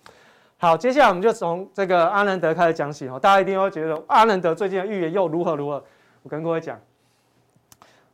[0.57, 5.83] 好，接下来我们就从这个阿南德开始讲起哦，大家一定会觉得阿南德最近的预言又如何如何？
[6.23, 6.79] 我跟各位讲，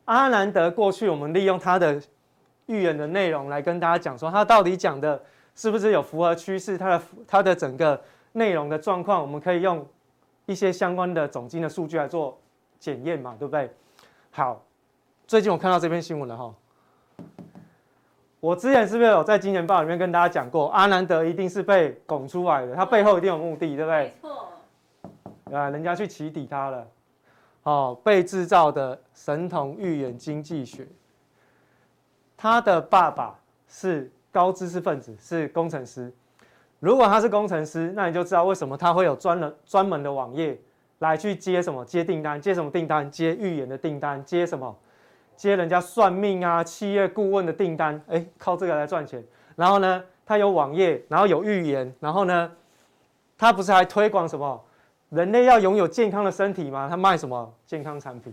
[0.05, 2.01] 阿南德过去我们利用他的
[2.65, 5.21] 预言的内容来跟大家讲说，他到底讲的。
[5.57, 6.77] 是不是有符合趋势？
[6.77, 7.97] 他的他的整个
[8.33, 9.87] 内容的状况，我们可以用
[10.45, 12.37] 一些相关的总经的数据来做
[12.79, 13.69] 检验嘛，对不对？
[14.31, 14.63] 好，
[15.27, 16.53] 最近我看到这篇新闻了哈。
[18.39, 24.03] 我之前是不是有在《金钱报》里面跟大家讲过，阿南德一定是被拱出来的，他背后一定有目的，对不对？
[24.03, 25.57] 没错。
[25.57, 26.87] 啊，人家去起底他了。
[27.63, 30.87] 哦，被制造的神童预言经济学，
[32.35, 34.11] 他的爸爸是。
[34.35, 36.13] 高知识分子是工程师，
[36.85, 40.55] 如果他是工程师，那你就知道为什么他会有专人专门的网页
[40.99, 44.77] 来去接什么接订单，接什么订单，接预言的订单，接什么
[45.35, 49.23] 接人家算命啊、企业顾问的订单，哎，靠这个来赚钱。
[49.55, 52.51] 然后呢，他有网页，然后有预言，然后呢，
[53.35, 54.63] 他不是还推广什么
[55.09, 56.87] 人类要拥有健康的身体吗？
[56.87, 58.31] 他卖什么健康产品？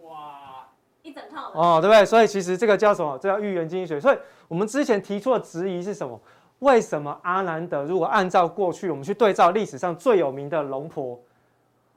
[0.00, 0.66] 哇，
[1.02, 2.06] 一整套哦，对不对？
[2.06, 3.18] 所以其实这个叫什么？
[3.18, 4.00] 这叫预言经济学。
[4.00, 4.16] 所以
[4.48, 6.18] 我们之前提出的质疑是什么？
[6.62, 11.18] 为什么阿南德如果按照过去我们去对照历史上最有名的龙婆，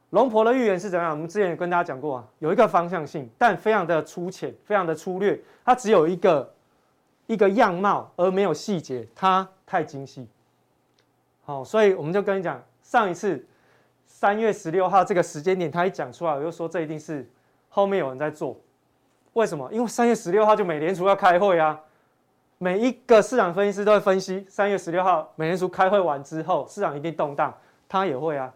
[0.09, 1.11] 龙婆的预言是怎样？
[1.11, 6.51] 我们之前也跟大家讲过啊，有一个方向性，但非常的粗浅，非常的粗略，它只有一个
[7.27, 10.27] 一个样貌，而没有细节，它太精细。
[11.43, 13.45] 好，所以我们就跟你讲，上一次
[14.07, 17.29] 三月十六号这个时间点，他一讲出来，我就说这一定是
[17.69, 18.57] 后面有人在做。
[19.33, 19.71] 为什么？
[19.71, 21.79] 因为三月十六号就美联储要开会啊。
[22.57, 27.53] 每一个市场分析师都会分析，三月十六号美联储开会完之后，市场一定动荡，
[27.87, 28.53] 他也会啊。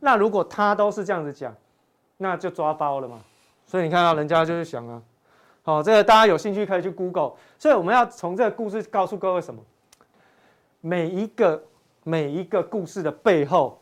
[0.00, 1.54] 那如果他都是这样子讲，
[2.18, 3.20] 那就抓包了嘛。
[3.66, 5.02] 所以你看到人家就是想啊，
[5.62, 7.32] 好，这个大家有兴趣可以去 Google。
[7.58, 9.62] 所以我们要从这个故事告诉各位什么？
[10.80, 11.62] 每一个
[12.04, 13.80] 每一个故事的背后，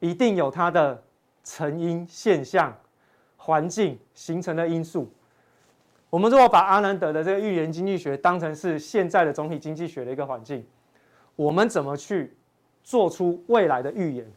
[0.00, 1.00] 一定有它的
[1.44, 2.76] 成因、现象、
[3.36, 5.10] 环境形成的因素。
[6.12, 10.62] 我们如果把阿南德的这个预言经济学当成是现在的总体经济学的一个环境，
[11.36, 12.36] 我们怎么去
[12.84, 14.30] 做出未来的预言，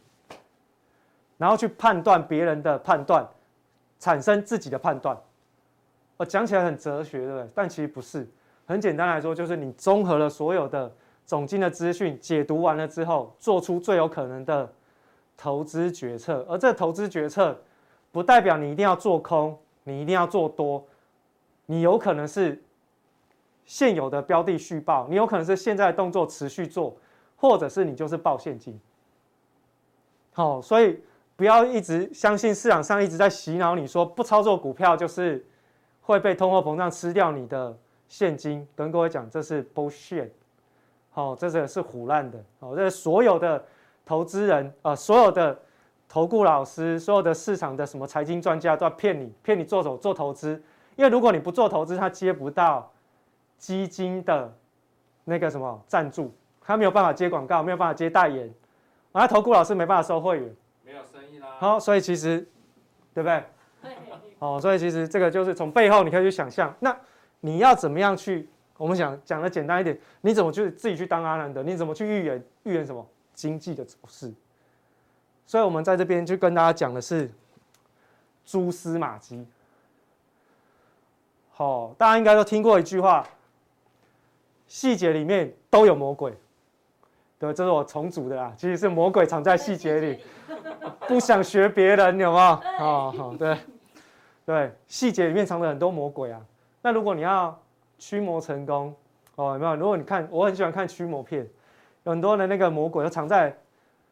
[1.36, 3.28] 然后去判断别人的判断，
[3.98, 5.14] 产生自己的判断？
[6.16, 7.46] 我讲起来很哲学，对不对？
[7.54, 8.26] 但其实不是，
[8.64, 10.90] 很简单来说，就是你综合了所有的
[11.26, 14.72] 总经的资讯，解读完了之后，做出最有可能的
[15.36, 16.42] 投资决策。
[16.48, 17.60] 而这投资决策，
[18.10, 20.82] 不代表你一定要做空，你一定要做多。
[21.66, 22.62] 你有可能是
[23.64, 26.96] 现有的标的续报，你有可能是现在的动作持续做，
[27.36, 28.80] 或者是你就是报现金。
[30.32, 31.00] 好，所以
[31.34, 35.44] 不要一直相信市场上一直在洗脑你说不操作股票就是
[36.02, 37.76] 会被通货膨胀吃掉你的
[38.06, 38.66] 现金。
[38.76, 40.30] 跟各位讲，这是 bullshit。
[41.10, 42.38] 好，这是是胡烂的。
[42.60, 43.64] 好，这所有的
[44.04, 45.58] 投资人啊，所有的
[46.08, 50.62] 投顾老师，所有的市场的什么财经专家都要骗你，骗你做手做投资。
[50.96, 52.90] 因为如果你不做投资，他接不到
[53.58, 54.52] 基金的
[55.24, 58.52] 那个什么赞助，他没有办法接广告，没有办法接代言，
[59.12, 61.48] 而投顾老师没办法收会员，没有生意啦。
[61.58, 62.38] 好，所以其实，
[63.14, 63.44] 对不对？
[63.82, 63.92] 对。
[64.38, 66.94] 哦，所以其实这个就是从背后你可以去想象，那
[67.40, 68.48] 你要怎么样去？
[68.78, 71.62] 我们想讲的简单一点，你怎么去自己去当阿兰德？
[71.62, 74.30] 你怎么去预言预言什么经济的走势？
[75.46, 77.30] 所以我们在这边就跟大家讲的是
[78.44, 79.46] 蛛丝马迹。
[81.58, 83.26] 好，大家应该都听过一句话：
[84.66, 86.34] 细节里面都有魔鬼。
[87.38, 90.18] 对，这是我重组的啦，其实是魔鬼藏在细节里。
[91.08, 92.44] 不想学别人，有没有？
[92.78, 93.56] 哦，好，对，
[94.44, 96.38] 对，细节里面藏着很多魔鬼啊。
[96.82, 97.58] 那如果你要
[97.98, 98.94] 驱魔成功，
[99.36, 99.76] 哦，有没有？
[99.76, 101.48] 如果你看，我很喜欢看驱魔片，
[102.04, 103.56] 有很多的那个魔鬼都藏在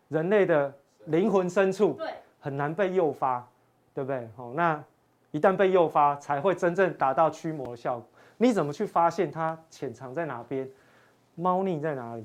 [0.09, 0.72] 人类的
[1.04, 3.46] 灵魂深处，对，很难被诱发，
[3.92, 4.26] 对不对？
[4.35, 4.83] 好，那。
[5.34, 8.08] 一旦被诱发，才会真正达到驱魔的效果。
[8.36, 10.68] 你怎么去发现它潜藏在哪边，
[11.34, 12.24] 猫腻在哪里，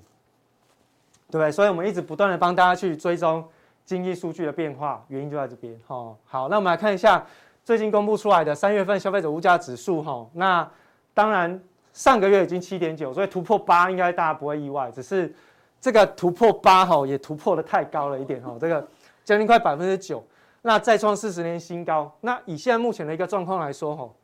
[1.31, 1.51] 对不对？
[1.51, 3.43] 所以我们一直不断的帮大家去追踪
[3.83, 5.75] 经济数据的变化，原因就在这边。
[5.87, 7.25] 哈，好，那我们来看一下
[7.65, 10.03] 最近公布出来的三月份消费者物价指数。
[10.03, 10.69] 哈，那
[11.15, 11.59] 当然
[11.91, 15.33] 上个月已经七点九，所以突破八应该大家不会意外，只是
[15.81, 18.87] 这个突破八哈也突破的太高了一点哈，这个
[19.23, 20.23] 将近快百分之九。
[20.61, 22.13] 那再创四十年新高。
[22.21, 24.15] 那以现在目前的一个状况来说，吼，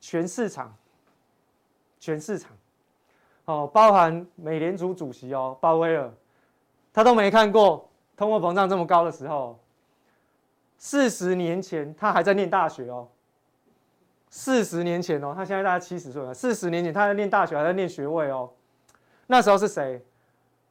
[0.00, 0.74] 全市场，
[1.98, 2.50] 全市场，
[3.44, 6.12] 哦，包含美联储主席哦，鲍威尔，
[6.92, 9.58] 他都没看过通货膨胀这么高的时候。
[10.78, 13.08] 四十年前他还在念大学哦，
[14.28, 16.34] 四十年前哦，他现在大概七十岁了。
[16.34, 18.50] 四十年前他在念大学，还在念学位哦。
[19.26, 20.04] 那时候是谁？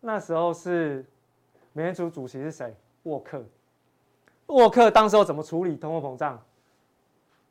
[0.01, 1.03] 那时候是
[1.74, 2.76] 美联储主席是谁？
[3.03, 3.43] 沃克。
[4.48, 6.39] 沃克当时候怎么处理通货膨胀？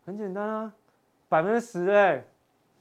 [0.06, 0.72] 很简单啊，
[1.28, 2.24] 百分之十哎，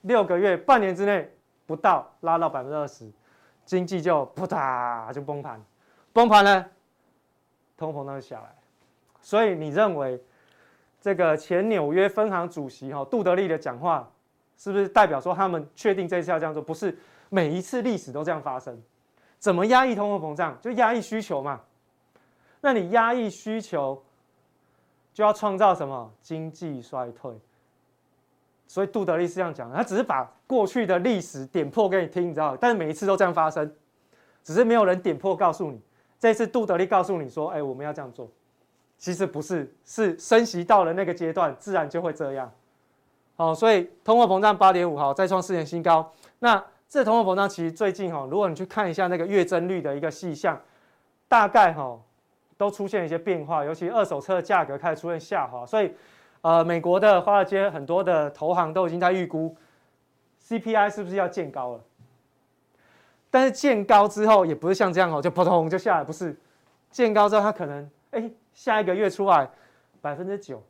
[0.02, 1.32] 六个月、半年之内
[1.66, 3.10] 不到拉到百分之二十，
[3.66, 5.64] 经济就扑嗒就崩盘，
[6.12, 6.70] 崩盘了，
[7.78, 8.56] 通货膨胀就下来。
[9.22, 10.22] 所以你认为
[11.00, 14.10] 这个前纽约分行主席哈杜德利的讲话，
[14.58, 16.62] 是不是代表说他们确定这次要这样做？
[16.62, 16.98] 不是，
[17.30, 18.78] 每一次历史都这样发生。
[19.40, 20.58] 怎么压抑通货膨胀？
[20.62, 21.62] 就压抑需求嘛。
[22.66, 24.02] 那你压抑需求，
[25.14, 27.38] 就要创造什么经济衰退？
[28.68, 32.56] 所以杜德利是这样讲，他只是把过去的历史点破给你听，你知道？
[32.56, 33.70] 但是每一次都这样发生，
[34.46, 35.82] 只是没有人点破告诉你。
[36.18, 38.30] 这次杜德利告诉你说：“哎，我们要这样做。”
[38.98, 42.50] 其实不是，是升息到了那个阶段，自然就会这样。
[43.36, 46.10] 好，所以通货膨胀八点五，好，再创四年新高。
[46.40, 50.58] 那这通货膨胀其实最近哈，如果你去看一下那个月增率的一个细项，
[51.28, 52.00] 大概哈
[52.58, 55.94] 都出现一些变化，尤其二手车的价格开始出现下滑，所以
[56.42, 59.56] 呃，美国的华尔街很多的投行都已经在预估
[60.48, 61.84] CPI 是不是要见高了。
[63.30, 66.36] 但是见高之后也不是像这样哦，就扑通就下来，不是
[66.92, 69.50] 见高之后它可能哎下一个月出来
[70.02, 70.62] 百分之九，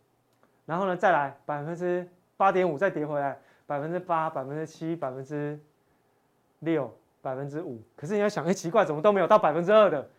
[0.65, 2.07] 然后呢再来百分之
[2.37, 5.59] 八点五再跌回来百分之八、百分之七、百分之。
[6.65, 6.89] 六
[7.21, 10.09] 百分之五，可是你要想，哎，奇怪，怎么都没有到百分之二的？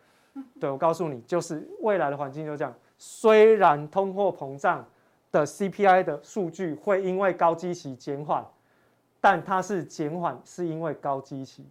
[0.58, 2.74] 对，我告诉你，就是未来的环境就这样。
[2.98, 4.84] 虽然通货膨胀
[5.30, 8.44] 的 CPI 的数据会因为高基期减缓，
[9.20, 11.64] 但它是减缓是因为高基期，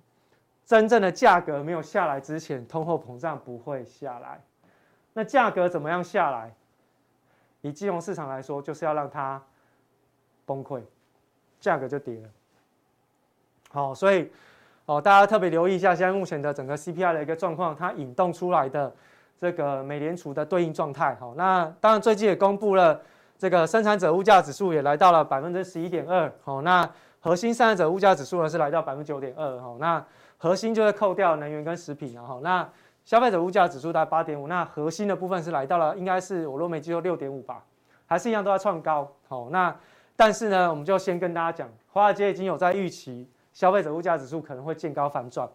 [0.66, 4.42] 真正的价格没有下来之前，通货膨胀不会下来。
[5.14, 6.54] 那价格怎么样下来？
[7.62, 9.42] 以金融市场来说，就是要让它
[10.46, 10.82] 崩溃，
[11.60, 12.30] 价格就跌了。
[13.70, 14.32] 好，所以。
[14.86, 18.94] 哦，大家特别留意一下，现在目前的整个 CPI 的一个状况，它引动出来的
[19.38, 21.16] 这个美联储的对应状态。
[21.22, 23.00] 好，那当然最近也公布了
[23.38, 26.30] 这个生产者物价指数也来到了百分之十一点二。
[26.44, 26.90] 好，那
[27.22, 29.58] 核心生产者物价指数呢是来到百分之九点二。
[29.62, 30.04] 好，那
[30.38, 32.14] 核心就是扣掉能源跟食品。
[32.14, 32.68] 然后，那
[33.06, 34.50] 消费者物价指数在八点五。
[34.50, 37.64] 那核心的部分是来到了，应该是我若没记错六点五吧，
[38.06, 39.10] 还是一样都在创高。
[39.30, 39.74] 好，那
[40.18, 43.26] 但是呢，我们就先跟大家讲，华尔街已经有在预期。
[43.54, 45.48] 消费者物价指数可能会见高反转。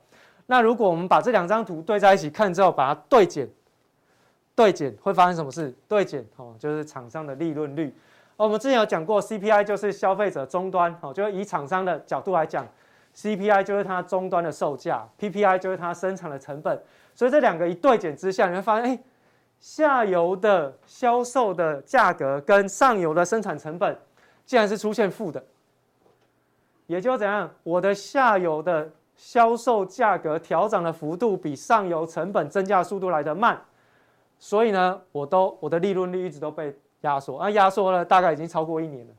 [0.47, 3.47] 那如果我们把这两张图对在一起看之后，把它对减，
[4.55, 5.75] 对减会发生什么事？
[5.87, 7.95] 对减哦，就是厂商的利润率。
[8.37, 12.67] 哦我们之前有讲过，CPI 就是消费者终端哦，就是以厂商的角度来讲
[13.15, 16.81] ，CPI 就是它终端的售价，PPI 就是它生产的成本。
[17.15, 18.99] 所以这两个一对减之下，你会发现，哎，
[19.59, 23.99] 下游的销售的价格跟上游的生产成本
[24.47, 25.45] 竟然是出现负的。
[26.89, 33.61] 也就怎样，我的下游的销售价格调涨的幅度比上游成本增加速度来得慢，
[34.39, 39.13] 所以呢，我都我的利润率一直都被压缩，啊，压缩了大概已经超过一年了，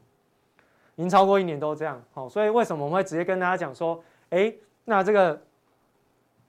[0.95, 4.51] 已经超过一年都这样，好，所以为什么我们会直接跟大家讲说，哎，
[4.85, 5.41] 那这个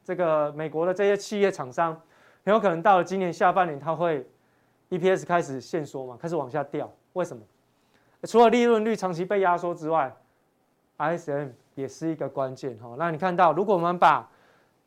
[0.03, 1.93] 这个美国的这些企业厂商
[2.45, 4.27] 很有可能到了今年下半年，它会
[4.89, 7.43] EPS 开始限缩嘛，开始往下掉，为什么？
[8.23, 10.15] 除了利润率长期被压缩之外
[11.01, 14.29] ，ISM 也是一个关键哈，那你看到，如果我们把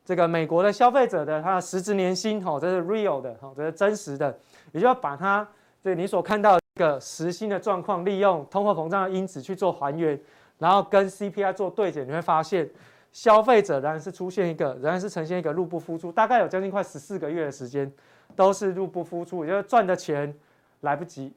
[0.04, 4.38] 这个美国的消费者的他的实质年薪哈，这是 real 的哈，这是真实的，
[4.72, 5.46] 也就要把它
[5.82, 10.18] 对你所看到这个实薪的状况，利用通货膨胀的因子去做还原，
[10.58, 12.70] 然后跟 CPI 做对减，你会发现
[13.12, 17.90] 消费者仍然是出现一个，仍然是呈现一个入不敷出，大概有将近快十四个月的时间
[18.36, 20.32] 都是入不敷出，也就是赚的钱
[20.80, 21.32] 来不及，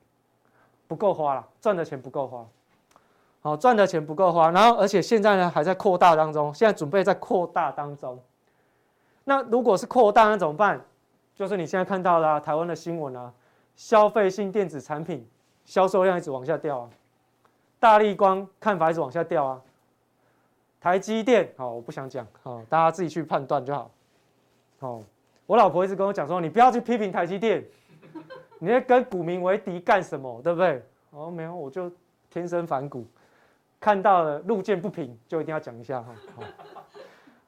[0.88, 2.46] 不够花了，赚的钱不够花。
[3.42, 8.20] 好，赚的钱不够花，然后而且现在呢还在扩大当中，现在准备在扩大当中。
[9.24, 10.82] 那如果是扩大，那怎么办？
[11.36, 13.32] 就是你现在看到了、啊、台湾的新闻啊，
[13.76, 15.26] 消费性电子产品
[15.66, 16.90] 销售量一直往下掉啊，
[17.80, 19.62] 大立光看法一直往下掉啊，
[20.82, 23.92] 台积电好，我不想讲，好，大家自己去判断就好。
[24.80, 25.00] 好，
[25.46, 27.64] 我老婆一直跟我讲说，你不要去批评台积电，
[28.60, 30.42] 你在跟股民为敌干什么？
[30.42, 30.84] 对不对？
[31.12, 31.92] 哦，没有，我就
[32.32, 33.06] 天生反股。
[33.80, 36.14] 看到了路见不平，就一定要讲一下哈。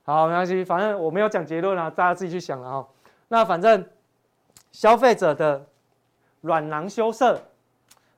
[0.03, 2.87] 好，没关系，反正我没有讲结论啊，大家自己去想了哈。
[3.27, 3.87] 那反正
[4.71, 5.65] 消费者的
[6.41, 7.39] 软囊羞涩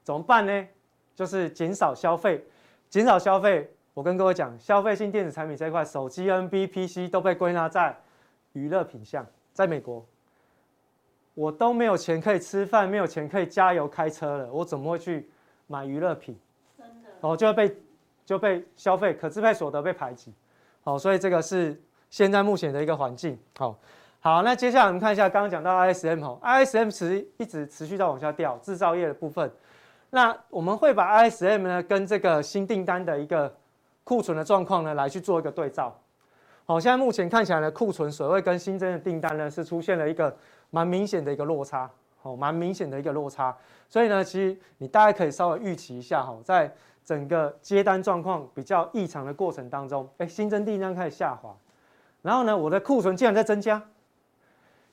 [0.03, 0.67] 怎么办呢？
[1.15, 2.45] 就是减少消费，
[2.89, 3.69] 减少消费。
[3.93, 7.97] 我跟各位讲，消费性电子产品这一块，手机、NB、PC 都被归纳在
[8.53, 9.25] 娱乐品项。
[9.51, 10.05] 在美国，
[11.33, 15.29] 我都没有钱可以吃饭，没有钱可以加油开车了，我怎么会去
[15.67, 16.39] 买娱乐品？
[16.77, 17.75] 真的，哦，就会被。
[18.31, 20.33] 就被消费可支配所得被排挤，
[20.85, 21.77] 好，所以这个是
[22.09, 23.37] 现在目前的一个环境。
[23.57, 23.77] 好，
[24.21, 29.51] 好，那接下来我们看一下刚刚讲到 ISM 哈，ISM 持一直持续在往下掉，制造业的部分。
[30.11, 33.53] 那我们会把 ISM 呢跟这个新订单的一个
[34.05, 35.93] 库存的状况呢来去做一个对照。
[36.65, 40.33] 好，现在目前看起来呢，库存水位跟新增的订单呢是出现了一个
[40.69, 43.53] 蛮明显的一个落差，好，蛮明显的一个落差。
[43.89, 46.73] 所以呢，其实你大概可以稍微预期一下哈，在
[47.03, 51.55] 整个接单状况比较异常的过程当中，哎，新增订单开始下滑，
[52.21, 53.81] 然后呢，我的库存竟然在增加，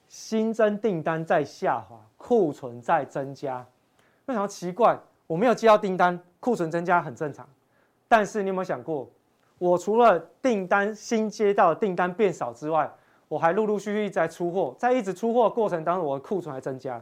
[0.08, 3.64] 新增订单在下滑，库存在增加，
[4.26, 4.98] 为什么奇怪？
[5.26, 7.46] 我没有接到订单，库存增加很正常，
[8.08, 9.08] 但是你有没有想过，
[9.58, 12.90] 我除了订单新接到订单变少之外，
[13.28, 16.98] 我还陆陆续续在出货，在一直出货过程当中，我的库存还增加，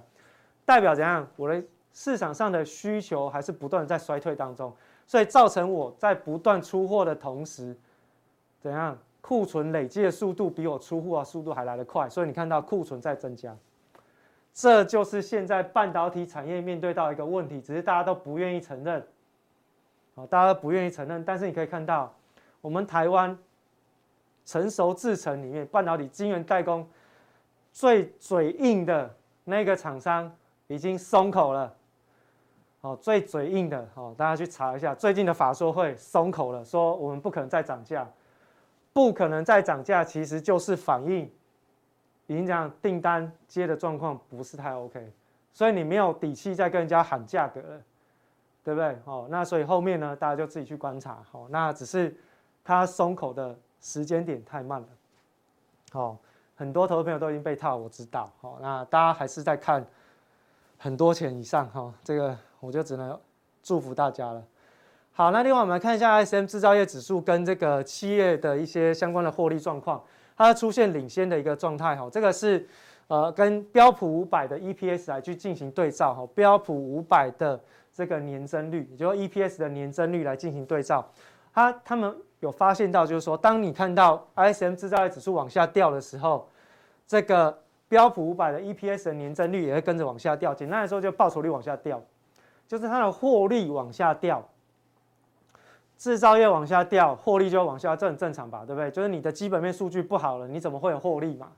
[0.64, 1.24] 代表怎样？
[1.36, 4.74] 我的市场上的需求还是不断在衰退当中。
[5.06, 7.76] 所以造成我在不断出货的同时，
[8.60, 13.56] 怎样库存累积的速度比我出货的速度还来得快，所以你看到库存在增加。
[14.52, 19.06] 这就是现在半导体产业面对到一个问题，只是大家都不愿意承认。
[20.14, 22.12] 好，大家都不愿意承认，但是你可以看到，
[22.60, 23.36] 我们台湾
[24.44, 26.88] 成熟制程里面，半导体晶圆代工
[27.70, 30.34] 最嘴硬的那个厂商
[30.68, 31.76] 已经松口了。
[32.86, 38.06] 哦，最嘴硬的哦，大家去查一下最近的法说会松口了，说我们不可能再涨价，
[38.92, 41.28] 不可能再涨价，其实就是反映。
[42.28, 45.12] 已经讲订单接的状况不是太 OK，
[45.52, 47.80] 所以你没有底气再跟人家喊价格了，
[48.64, 48.98] 对不对？
[49.04, 51.22] 哦，那所以后面呢，大家就自己去观察。
[51.30, 52.12] 哦，那只是
[52.64, 54.88] 它松口的时间点太慢了。
[55.92, 56.18] 哦，
[56.56, 58.28] 很多投资朋友都已经被套，我知道。
[58.40, 59.86] 哦，那大家还是在看
[60.76, 61.68] 很多钱以上。
[61.70, 63.18] 哈，这个我就只能
[63.62, 64.42] 祝福大家了。
[65.12, 70.02] 好，那另外我们来看一下 ISM 制造业指数跟这个企业的一些相关的获利状况。
[70.36, 72.68] 它出现领先的一个状态哈，这个是
[73.06, 77.58] 呃跟标普五百的 EPS 来去进行对照哈，标普五百的
[77.94, 81.10] 这个年增率，也就是 EPS 的年增率来进行对照，
[81.54, 86.46] 它他们有发现到就是说，当你看到 ISM 制造业指数往下掉的时候，
[87.06, 87.58] 这个
[87.88, 91.98] 标普五百的 EPS 的年增率也会跟着往下掉，简单来说就报酬率往下掉，
[92.66, 94.46] 就是它的获利往下掉。
[95.96, 98.66] 制造业往下掉，获利就往下，这很正常吧？
[98.66, 98.90] 对不对？
[98.90, 101.50] 就是你的基本面数据不好了，你怎么会有获利嘛？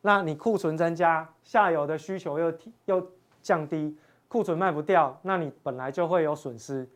[0.00, 2.52] 那你库存增加，下游的需求又
[2.86, 3.06] 又
[3.40, 6.88] 降低，库存卖不掉，那你本来就会有损失。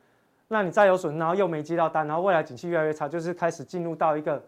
[0.49, 4.43] 那你再有损，然后又没接到单，然后未来景气越来越差，就是开始进入到一个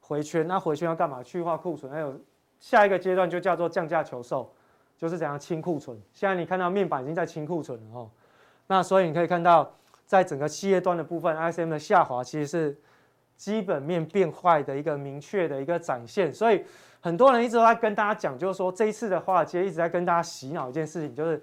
[0.00, 0.46] 回圈。
[0.46, 1.22] 那回圈要干嘛？
[1.22, 2.14] 去化库存，还有
[2.60, 4.52] 下一个阶段就叫做降价求售，
[4.98, 5.98] 就是怎样清库存。
[6.12, 8.10] 现在你看到面板已经在清库存了哦。
[8.66, 9.70] 那所以你可以看到。
[10.06, 12.76] 在整个企业端的部分，ISM 的下滑其实是
[13.38, 16.32] 基本面变坏的一个明确的一个展现。
[16.32, 16.62] 所以
[17.00, 21.42] 很多人一直都在跟大家讲，就是说这一次的华尔街一直在跟大家洗脑一件事情，就是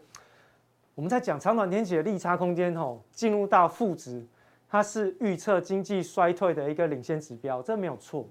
[0.94, 4.24] 我们在讲长短天期的利差空间吼，进入到负值，
[4.70, 8.24] 它是预测经济衰退的一个领先指标，这没有错。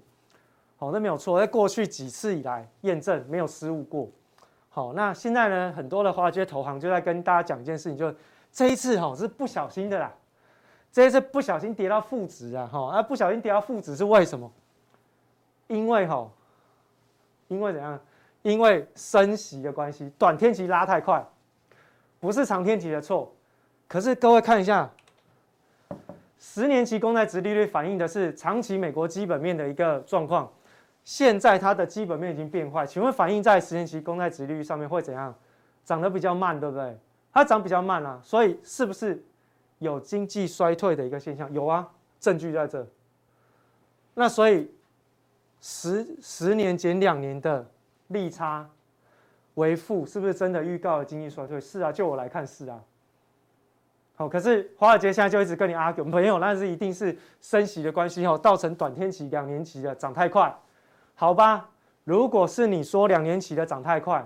[0.77, 4.09] 好，这没有错，在过去几次以来验证没有失误过。
[4.69, 8.15] 好，那现在呢，很多的华尔街投行就在跟大家讲一件事情，就
[8.51, 10.11] 这一次吼是不小心的啦。
[10.91, 14.51] 这一次不小心跌到负值啊，哈，啊不小心跌到负值是为什么？
[15.67, 16.29] 因为哈，
[17.47, 17.99] 因为怎样？
[18.41, 21.23] 因为升息的关系，短天期拉太快，
[22.19, 23.31] 不是长天期的错。
[23.87, 24.89] 可是各位看一下，
[26.39, 30.51] 十年期公债殖利率反映的是长期美国基本面的一个状况，
[31.03, 35.33] 现在它的基本面已经变坏，请问反映在十年期公债殖利率上面会怎样？
[35.85, 36.97] 涨得比较慢，对不对？
[37.33, 39.23] 它涨比较慢啊，所以是不是？
[39.79, 42.85] 有经济衰退的一个现象，有啊，证据在这。
[44.13, 44.71] 那所以
[45.59, 47.67] 十十年减两年的
[48.09, 48.69] 利差
[49.55, 51.59] 为负，是不是真的预告了经济衰退？
[51.59, 52.79] 是啊，就我来看是啊。
[54.15, 60.55] 好，可是华尔街现在就一直跟你 argue，没有，那是一定是升息的关系哦，造成短天期两年期的涨太快，
[61.15, 61.71] 好吧？
[62.03, 64.23] 如果是你说两年期的涨太快，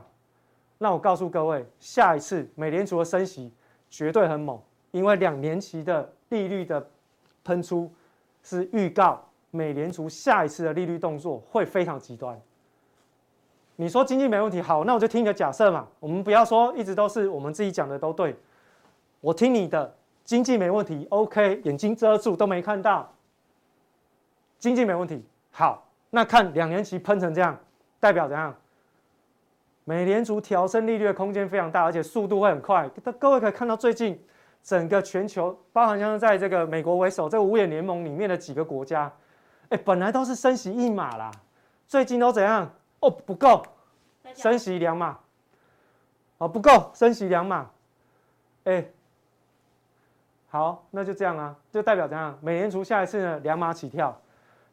[0.77, 3.51] 那我告诉各位，下一次美联储的升息
[3.89, 4.59] 绝对很猛。
[4.91, 6.89] 因为两年期的利率的
[7.43, 7.91] 喷出
[8.41, 9.21] 是预告
[9.51, 12.39] 美联储下一次的利率动作会非常极端。
[13.75, 15.85] 你说经济没问题，好，那我就听你的假设嘛。
[15.99, 18.33] 我们不要说一直都是我们自己讲的都对，
[19.19, 23.13] 我听你的经济没问题，OK，眼睛遮住都没看到，
[24.57, 25.21] 经济没问题。
[25.51, 27.59] 好，那看两年期喷成这样，
[27.99, 28.55] 代表怎样？
[29.85, 32.89] 美联储调升利率的空间非常大，而且速度会很快。
[33.17, 34.21] 各位可以看到最近。
[34.63, 39.13] 整个全球，包含像是在这个美国为首这个五眼联盟里面的几个国家，
[39.69, 41.29] 哎，本来都是升息一码啦，
[41.85, 42.67] 最近都怎样？
[42.99, 43.63] 哦，不够，
[44.33, 45.19] 升息两码，
[46.39, 47.69] 哦，不够，升息两码，
[48.63, 48.83] 哎，
[50.47, 52.35] 好，那就这样啊，就代表怎样？
[52.41, 54.19] 美联储下一次呢，两码起跳，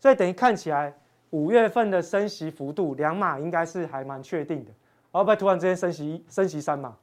[0.00, 0.94] 所以等于看起来
[1.28, 4.70] 五月份的升息幅度两码应该是还蛮确定的，
[5.12, 6.96] 会不会突然之间升息升息三嘛？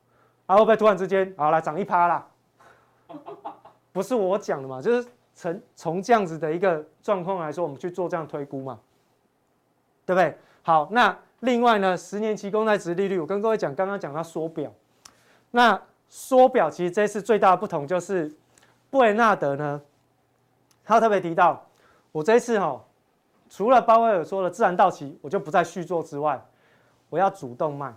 [0.47, 2.28] 啊，会不会突然之间好来涨一趴啦？
[3.91, 8.80] 不是我讲的嘛，就是从从这样子的一个状况来说，我们去做这样推估嘛，
[10.05, 10.38] 对不对？
[10.64, 14.72] 好，那另外呢，十年期公债殖利率，我跟各位讲，刚刚讲到缩表，
[15.51, 18.32] 那缩表其实这次最大的不同就是
[18.89, 19.82] 布雷纳德呢，
[20.84, 21.66] 他特别提到，
[22.12, 22.82] 我这次哈、哦，
[23.49, 26.43] 除了鲍威尔说的自然到期，我就不再续作之外，
[27.10, 27.93] 我要主动卖。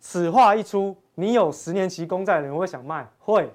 [0.00, 0.96] 此话一出。
[1.18, 3.08] 你有十年期公债的人会想卖？
[3.18, 3.50] 会，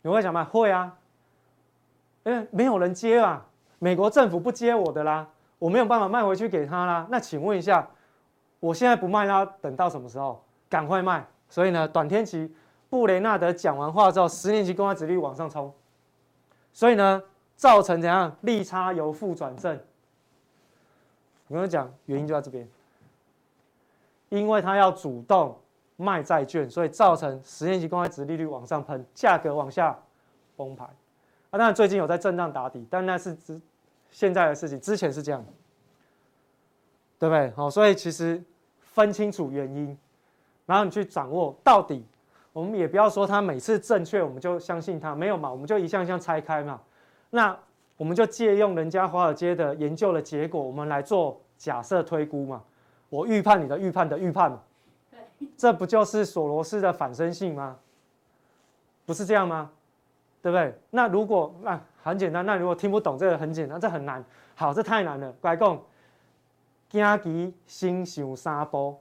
[0.00, 0.42] 你会想卖？
[0.42, 0.96] 会啊，
[2.24, 3.46] 因为没有人接啊，
[3.78, 5.28] 美国政府不接我的啦，
[5.58, 7.06] 我没有办法卖回去给他啦。
[7.10, 7.86] 那请问一下，
[8.60, 10.42] 我现在不卖他，等到什么时候？
[10.70, 11.26] 赶快卖！
[11.50, 12.50] 所以呢，短天期
[12.88, 15.70] 布雷纳德讲完话之后，十年期公债殖率往上冲，
[16.72, 17.22] 所以呢，
[17.56, 19.78] 造成怎样利差由负转正？
[21.48, 22.66] 我跟你讲，原因就在这边，
[24.28, 25.58] 因为他要主动
[25.96, 29.98] 卖债券，所以造成十年期公开殖利率往上喷，价格往下
[30.56, 30.86] 崩盘。
[31.50, 33.60] 啊，当然最近有在震荡打底，但那是之
[34.10, 35.44] 现在的事情，之前是这样，
[37.18, 37.50] 对不对？
[37.52, 38.42] 好，所以其实
[38.80, 39.96] 分清楚原因，
[40.66, 42.04] 然后你去掌握到底，
[42.52, 46.80] 我们也不要说他每次正确，我们就相信他，没有嘛，我们就一项一项拆开嘛。
[47.30, 47.58] 那
[47.96, 52.62] 我们就借用人家华尔街的研究的结果，我们来做假设推估嘛。
[53.08, 54.60] 我预判你的预判的预判嘛，
[55.56, 57.76] 这不就是索罗斯的反身性吗？
[59.06, 59.70] 不是这样吗？
[60.42, 60.72] 对不对？
[60.90, 64.24] 那如果那、啊、很简单，那如果听不懂这个很简单，这很难。
[64.54, 65.32] 好，这太难了。
[65.40, 65.80] 乖讲，
[66.88, 68.96] 惊棋先想三步。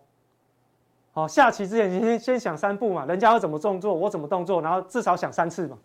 [1.11, 5.77] 好，下棋之前你先先想三步嘛，人家要怎么动作，我怎么动作，然后至少想三次嘛。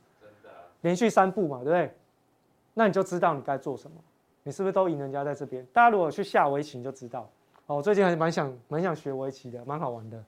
[0.82, 1.94] 连续三步嘛，对不对？
[2.74, 3.96] 那你就知道你该做什么。
[4.42, 5.66] 你是不是都赢人家在这边？
[5.72, 7.28] 大家如果去下围棋，你就知道。
[7.66, 10.22] 哦，最近还蛮想蛮想学围棋的，蛮好玩的。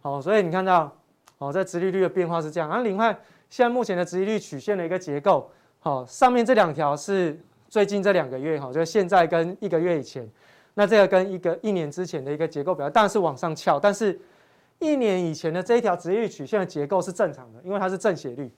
[0.00, 0.96] 好，所以你看到，
[1.38, 2.68] 哦，这殖利率的变化是这样。
[2.68, 3.16] 然后另外。
[3.52, 5.50] 现在目前的殖利率曲线的一个结构，
[5.80, 7.38] 好，上面这两条是
[7.68, 10.26] 最近这两个月，哈，就是现在跟一个月以前，
[10.72, 14.18] 那这个跟一个一年之前的一个结构表，当然是往上翘，但是
[14.78, 18.50] 一年以前的这一条殖利率曲线的结构是正常的，因为它是正斜率。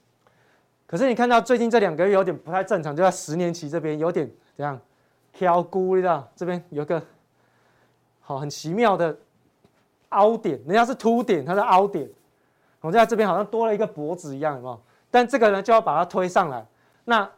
[0.86, 4.80] 可是你看到最近这两个月有点不太正常，就在十年期这边有点怎样，
[5.32, 7.02] 挑估，你知道这边有个
[8.26, 9.16] 好很奇妙的
[10.08, 12.08] 凹点，人家是凸点，它是凹点。
[12.80, 14.80] 我在这边好像多了一个脖子一样，有没有？
[15.10, 16.66] 但这个呢，就要把它推上来。
[17.04, 17.30] 那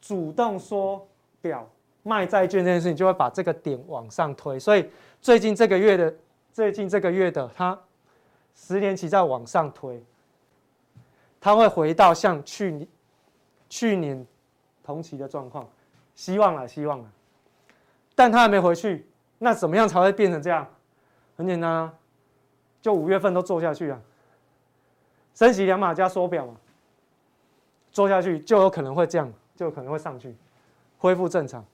[0.00, 1.06] 主动缩
[1.40, 1.68] 表
[2.02, 4.58] 卖债券这件事情，就会把这个点往上推。
[4.58, 4.88] 所以
[5.20, 6.14] 最近这个月的，
[6.52, 7.78] 最近这个月的，它
[8.54, 10.02] 十年期在往上推，
[11.40, 12.88] 它会回到像去年、
[13.68, 14.26] 去年
[14.84, 15.68] 同期的状况。
[16.14, 17.10] 希望了，希望了。
[18.14, 19.06] 但它还没回去，
[19.42, 20.64] 那怎么样才会变成这样？
[21.36, 21.92] 很简单啊，
[22.80, 24.00] 就五月份都做下去啊。
[25.34, 26.54] 升息两码加缩表嘛，
[27.90, 30.32] 做下去就有可能会这样，就可能会上去，
[30.96, 31.64] 恢复正常。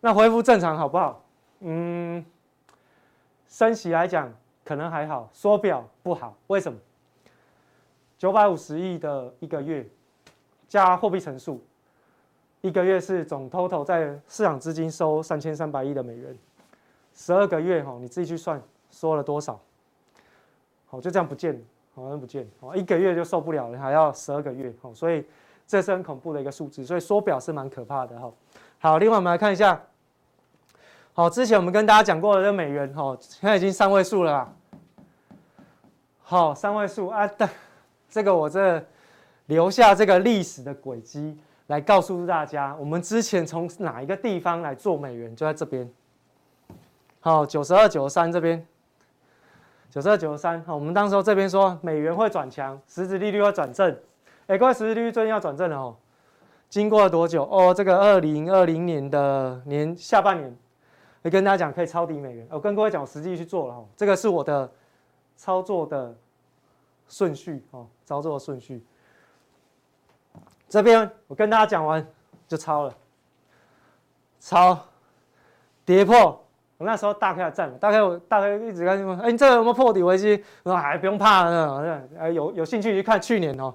[0.00, 1.24] 那恢复正常好不好？
[1.60, 2.24] 嗯，
[3.48, 4.32] 升息来讲
[4.64, 6.36] 可能还好，缩表不好。
[6.46, 6.78] 为什么？
[8.16, 9.84] 九百五十亿的一个月，
[10.68, 11.60] 加货币乘数，
[12.60, 16.38] 一个月是总 total 在市场资金收三千三百亿的美元，
[17.16, 19.58] 十二个月哈，你自己去算缩了多少？
[20.86, 21.60] 好，就这样不见了。
[21.96, 25.24] 好像不见哦，一个月就受不了了，还要十二个月哦，所以
[25.66, 28.30] 这是很恐怖的一个数字，所以缩表是蛮可怕的哈。
[28.78, 29.80] 好，另外我们来看一下，
[31.14, 34.52] 好，之前我们跟大家讲过的这美元哈，现在已经三位数了啦。
[36.20, 37.48] 好，三位数啊，但
[38.10, 38.84] 这个我这
[39.46, 41.34] 留下这个历史的轨迹
[41.68, 45.90] 来告诉大家，我们之前从哪一个地方来做美元，就在这边。
[47.26, 48.64] 好，九十二、九十三这边。
[49.90, 53.98] 九十二、九十三，好，我们当时候这边说美元会转强，实质利率会转正，
[54.46, 55.96] 哎，各位，实质利率最近要转正了哦。
[56.68, 57.42] 经过了多久？
[57.50, 60.56] 哦，这个二零二零年的年下半年，
[61.24, 62.46] 会跟大家讲可以抄底美元。
[62.48, 64.70] 我跟各位讲，我实际去做了哦，这个是我的
[65.36, 66.16] 操作的
[67.08, 68.86] 顺序哦，操作的顺序。
[70.68, 72.06] 这边我跟大家讲完
[72.46, 72.94] 就抄了，
[74.38, 74.78] 抄，
[75.84, 76.40] 跌破。
[76.78, 80.44] 我那时候大概要站了，大概我大概一直跟你说，哎，你这有没有破底危机？
[80.62, 83.74] 我说还不用怕呢，哎，有有兴趣去看去年哦，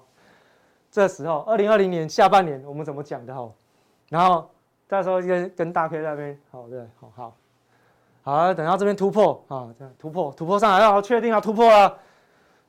[0.92, 3.52] 这时候二零二零年下半年我们怎么讲的哦，
[4.10, 4.48] 然后
[4.88, 7.36] 到时候跟跟大 K 那边，好对，好好，
[8.22, 11.98] 好，等到这边突破啊，这样突破突破上来，要确定要突破了，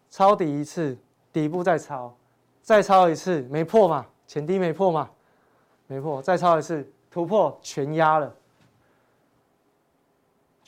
[0.09, 0.97] 抄底一次，
[1.31, 2.17] 底部再抄，
[2.63, 5.11] 再抄一次，没破嘛，前低没破嘛，
[5.89, 8.35] 没破，再抄一次，突破全压了。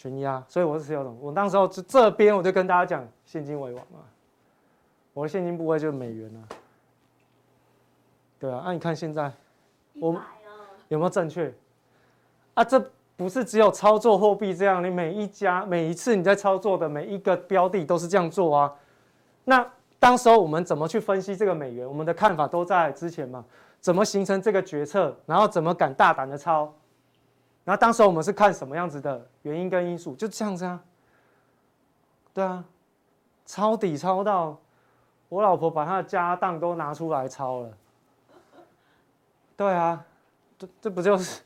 [0.04, 1.10] 全压，所以我是持有的。
[1.18, 4.00] 我当时候就这边我就跟大家讲，现金为王嘛，
[5.14, 6.40] 我的现金部位就是美元啊。
[8.38, 9.32] 对啊，那、啊、你看现在，
[9.94, 10.14] 我
[10.88, 11.50] 有没有正确？
[12.52, 12.78] 啊，这
[13.16, 18.70] 不是只有操作货币这样，你每一家每一次你在操作的每一个标的都是这样做啊。
[19.44, 19.66] 那
[19.98, 21.88] 当时候我们怎么去分析这个美元？
[21.88, 23.42] 我们的看法都在之前嘛，
[23.80, 26.70] 怎么形成这个决策，然后怎么敢大胆的抄？
[27.64, 30.82] 然后当时我们是看什么样子的原因跟因素，就这样子啊。
[32.32, 32.64] 对啊，
[33.46, 34.58] 抄底抄到
[35.28, 37.70] 我老婆把她的家当都拿出来抄了。
[39.56, 40.04] 对啊，
[40.58, 41.42] 这这不就是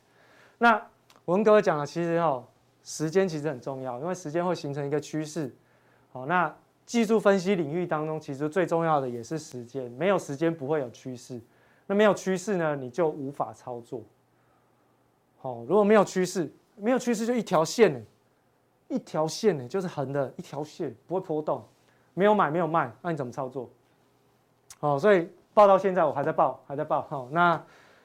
[0.57, 0.83] 那
[1.25, 2.45] 我跟各位讲了，其实哦，
[2.83, 5.55] 时间其实很重要，因为时间会形成一个趋势。
[6.11, 6.53] 好，那
[6.87, 11.39] 技术分析领域当中，其实最重要的也是时间，没有时间不会有趋势。
[11.87, 14.03] 那没有趋势呢，你就无法操作。
[15.39, 18.01] 好，如果没有趋势，没有趋势就一条线呢，
[18.89, 21.65] 一条线呢就是横的一条线，不会波动。
[22.15, 23.69] 没有买，没有卖，那你怎么操作？
[24.81, 27.03] 好，所以报到现在我还在报，还在报。
[27.09, 27.63] 好，那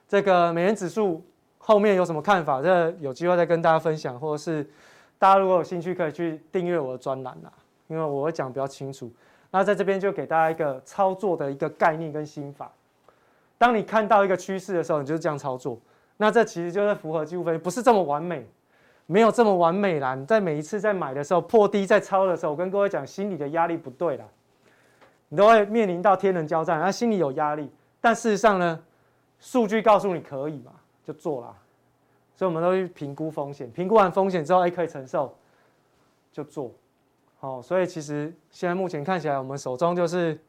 [0.08, 1.24] 这个美元指数。
[1.66, 2.62] 后面有什么看法？
[2.62, 4.70] 这有机会再跟大家分享，或者是
[5.18, 7.50] 大家如果有兴趣，可以去订阅我的专栏啦，
[7.88, 9.10] 因为我会讲比较清楚。
[9.50, 12.70] 那在这边就给大家一个操作的一个概念跟心法。
[13.58, 15.80] 当你看到一个趋势的时候，你就是这样操作。
[16.24, 18.48] 那这其实就是符合技术分析，不是这么完美，
[19.08, 20.16] 没有这么完美啦。
[20.16, 24.26] 你在每一次在买的时候破低在抄的时候，我跟各位讲，心理的压力不对啦，
[25.28, 27.70] 你都会面临到天人交战，那心里有压力。
[28.00, 28.82] 但事实上呢，
[29.38, 30.72] 数据告诉你可以嘛？
[31.04, 31.54] 就做了，
[32.38, 35.36] 所以我们都去评估风险，评估完风险之后，哎，可以承受，
[36.32, 36.72] 就做。
[37.38, 40.40] 好，所以其实现在目前看起来，我们手中就是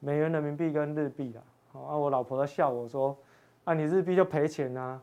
[0.00, 1.42] 美元、人民币跟日币了。
[1.72, 3.16] 好，啊，我老婆在笑我说，
[3.64, 5.00] 啊，你日币就赔钱啊。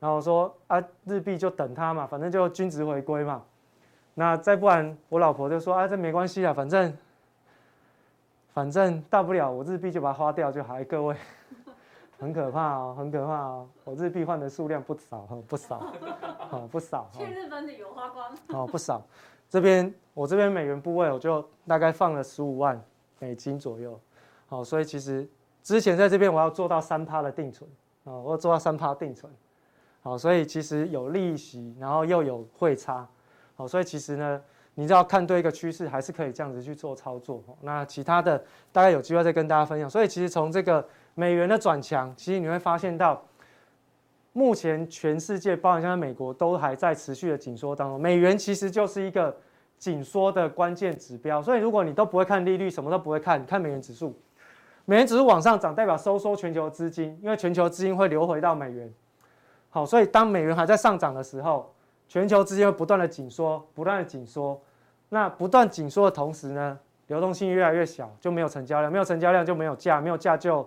[0.00, 3.42] 然后我说，啊，日币就等它嘛，反正就均值回归嘛。
[4.14, 6.96] 那再不然，我老婆就说，啊，这没关系啊，反正
[8.52, 10.82] 反正大不了我日币就把它花掉就好。
[10.84, 11.16] 各位。
[12.18, 13.68] 很可怕哦，很可怕哦！
[13.84, 15.92] 我日币换的数量不少，不少，
[16.50, 17.10] 哦，不少。
[17.12, 18.34] 去日本旅游花光。
[18.48, 19.02] 哦，不少。
[19.50, 22.82] 这边我这边美元部位，我就大概放了十五万
[23.18, 24.00] 美金左右。
[24.46, 25.28] 好，所以其实
[25.66, 27.68] 之前在这边我要做到三趴的定存，
[28.04, 29.32] 啊，我要做到三趴定存。
[30.00, 33.04] 好，所以其实有利息，然后又有汇差。
[33.56, 34.40] 好，所以其实呢，
[34.76, 37.42] 你只要看对一个趋势，还是可以这样子去做操作。
[37.62, 38.38] 那其他的
[38.70, 39.90] 大概有机会再跟大家分享。
[39.90, 40.86] 所以其实从这个。
[41.18, 43.24] 美元的转强，其实你会发现到，
[44.34, 47.98] 目前全世界，包含像美国，都还在持续的紧缩当中。
[47.98, 49.34] 美元其实就是一个
[49.78, 51.40] 紧缩的关键指标。
[51.40, 54.14] 所以，如果你都不会看利率，什么都不会看，看美元指数，
[54.86, 58.90] 美元指数往上涨，代表收缩全球资金，因为全球资金会流回到美元。
[59.68, 61.70] 好，所以当美元还在上涨的时候，
[62.08, 64.58] 全球资金会不断的紧缩，不断的紧缩。
[65.10, 66.78] 那不断紧缩的同时呢，
[67.08, 70.66] 流动性越来越小，就没有成交量，没有成交量就没有价，没有价就。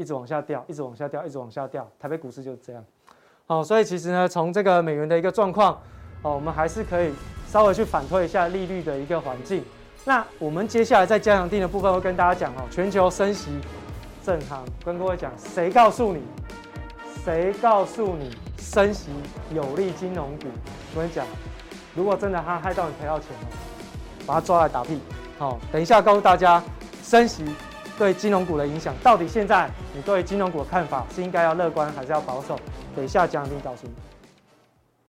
[0.00, 1.84] 一直往下掉，一直往下掉，一直往下掉。
[1.98, 2.84] 台北股市就是这样。
[3.46, 5.72] 好，所以其实呢，从这个美元的一个状况，
[6.22, 7.12] 哦，我们还是可以
[7.48, 9.64] 稍微去反推一下利率的一个环境。
[10.08, 13.50] 那我们接下来在加强定的部分会跟大家讲哦，全球升息
[14.24, 16.22] 正常，跟各位讲，谁告诉你？
[17.22, 19.10] 谁告诉你升息
[19.52, 20.46] 有利金融股？
[20.94, 21.26] 我跟你讲，
[21.94, 23.48] 如果真的他害到你赔到钱了，
[24.26, 24.98] 把他抓来打屁。
[25.36, 26.62] 好，等一下告诉大家
[27.02, 27.44] 升息。
[27.98, 32.58] 对金融股的影响，到底现在你对金融股的看法是应该要乐观还是要保守？
[32.96, 33.92] 等一下讲你告诉你。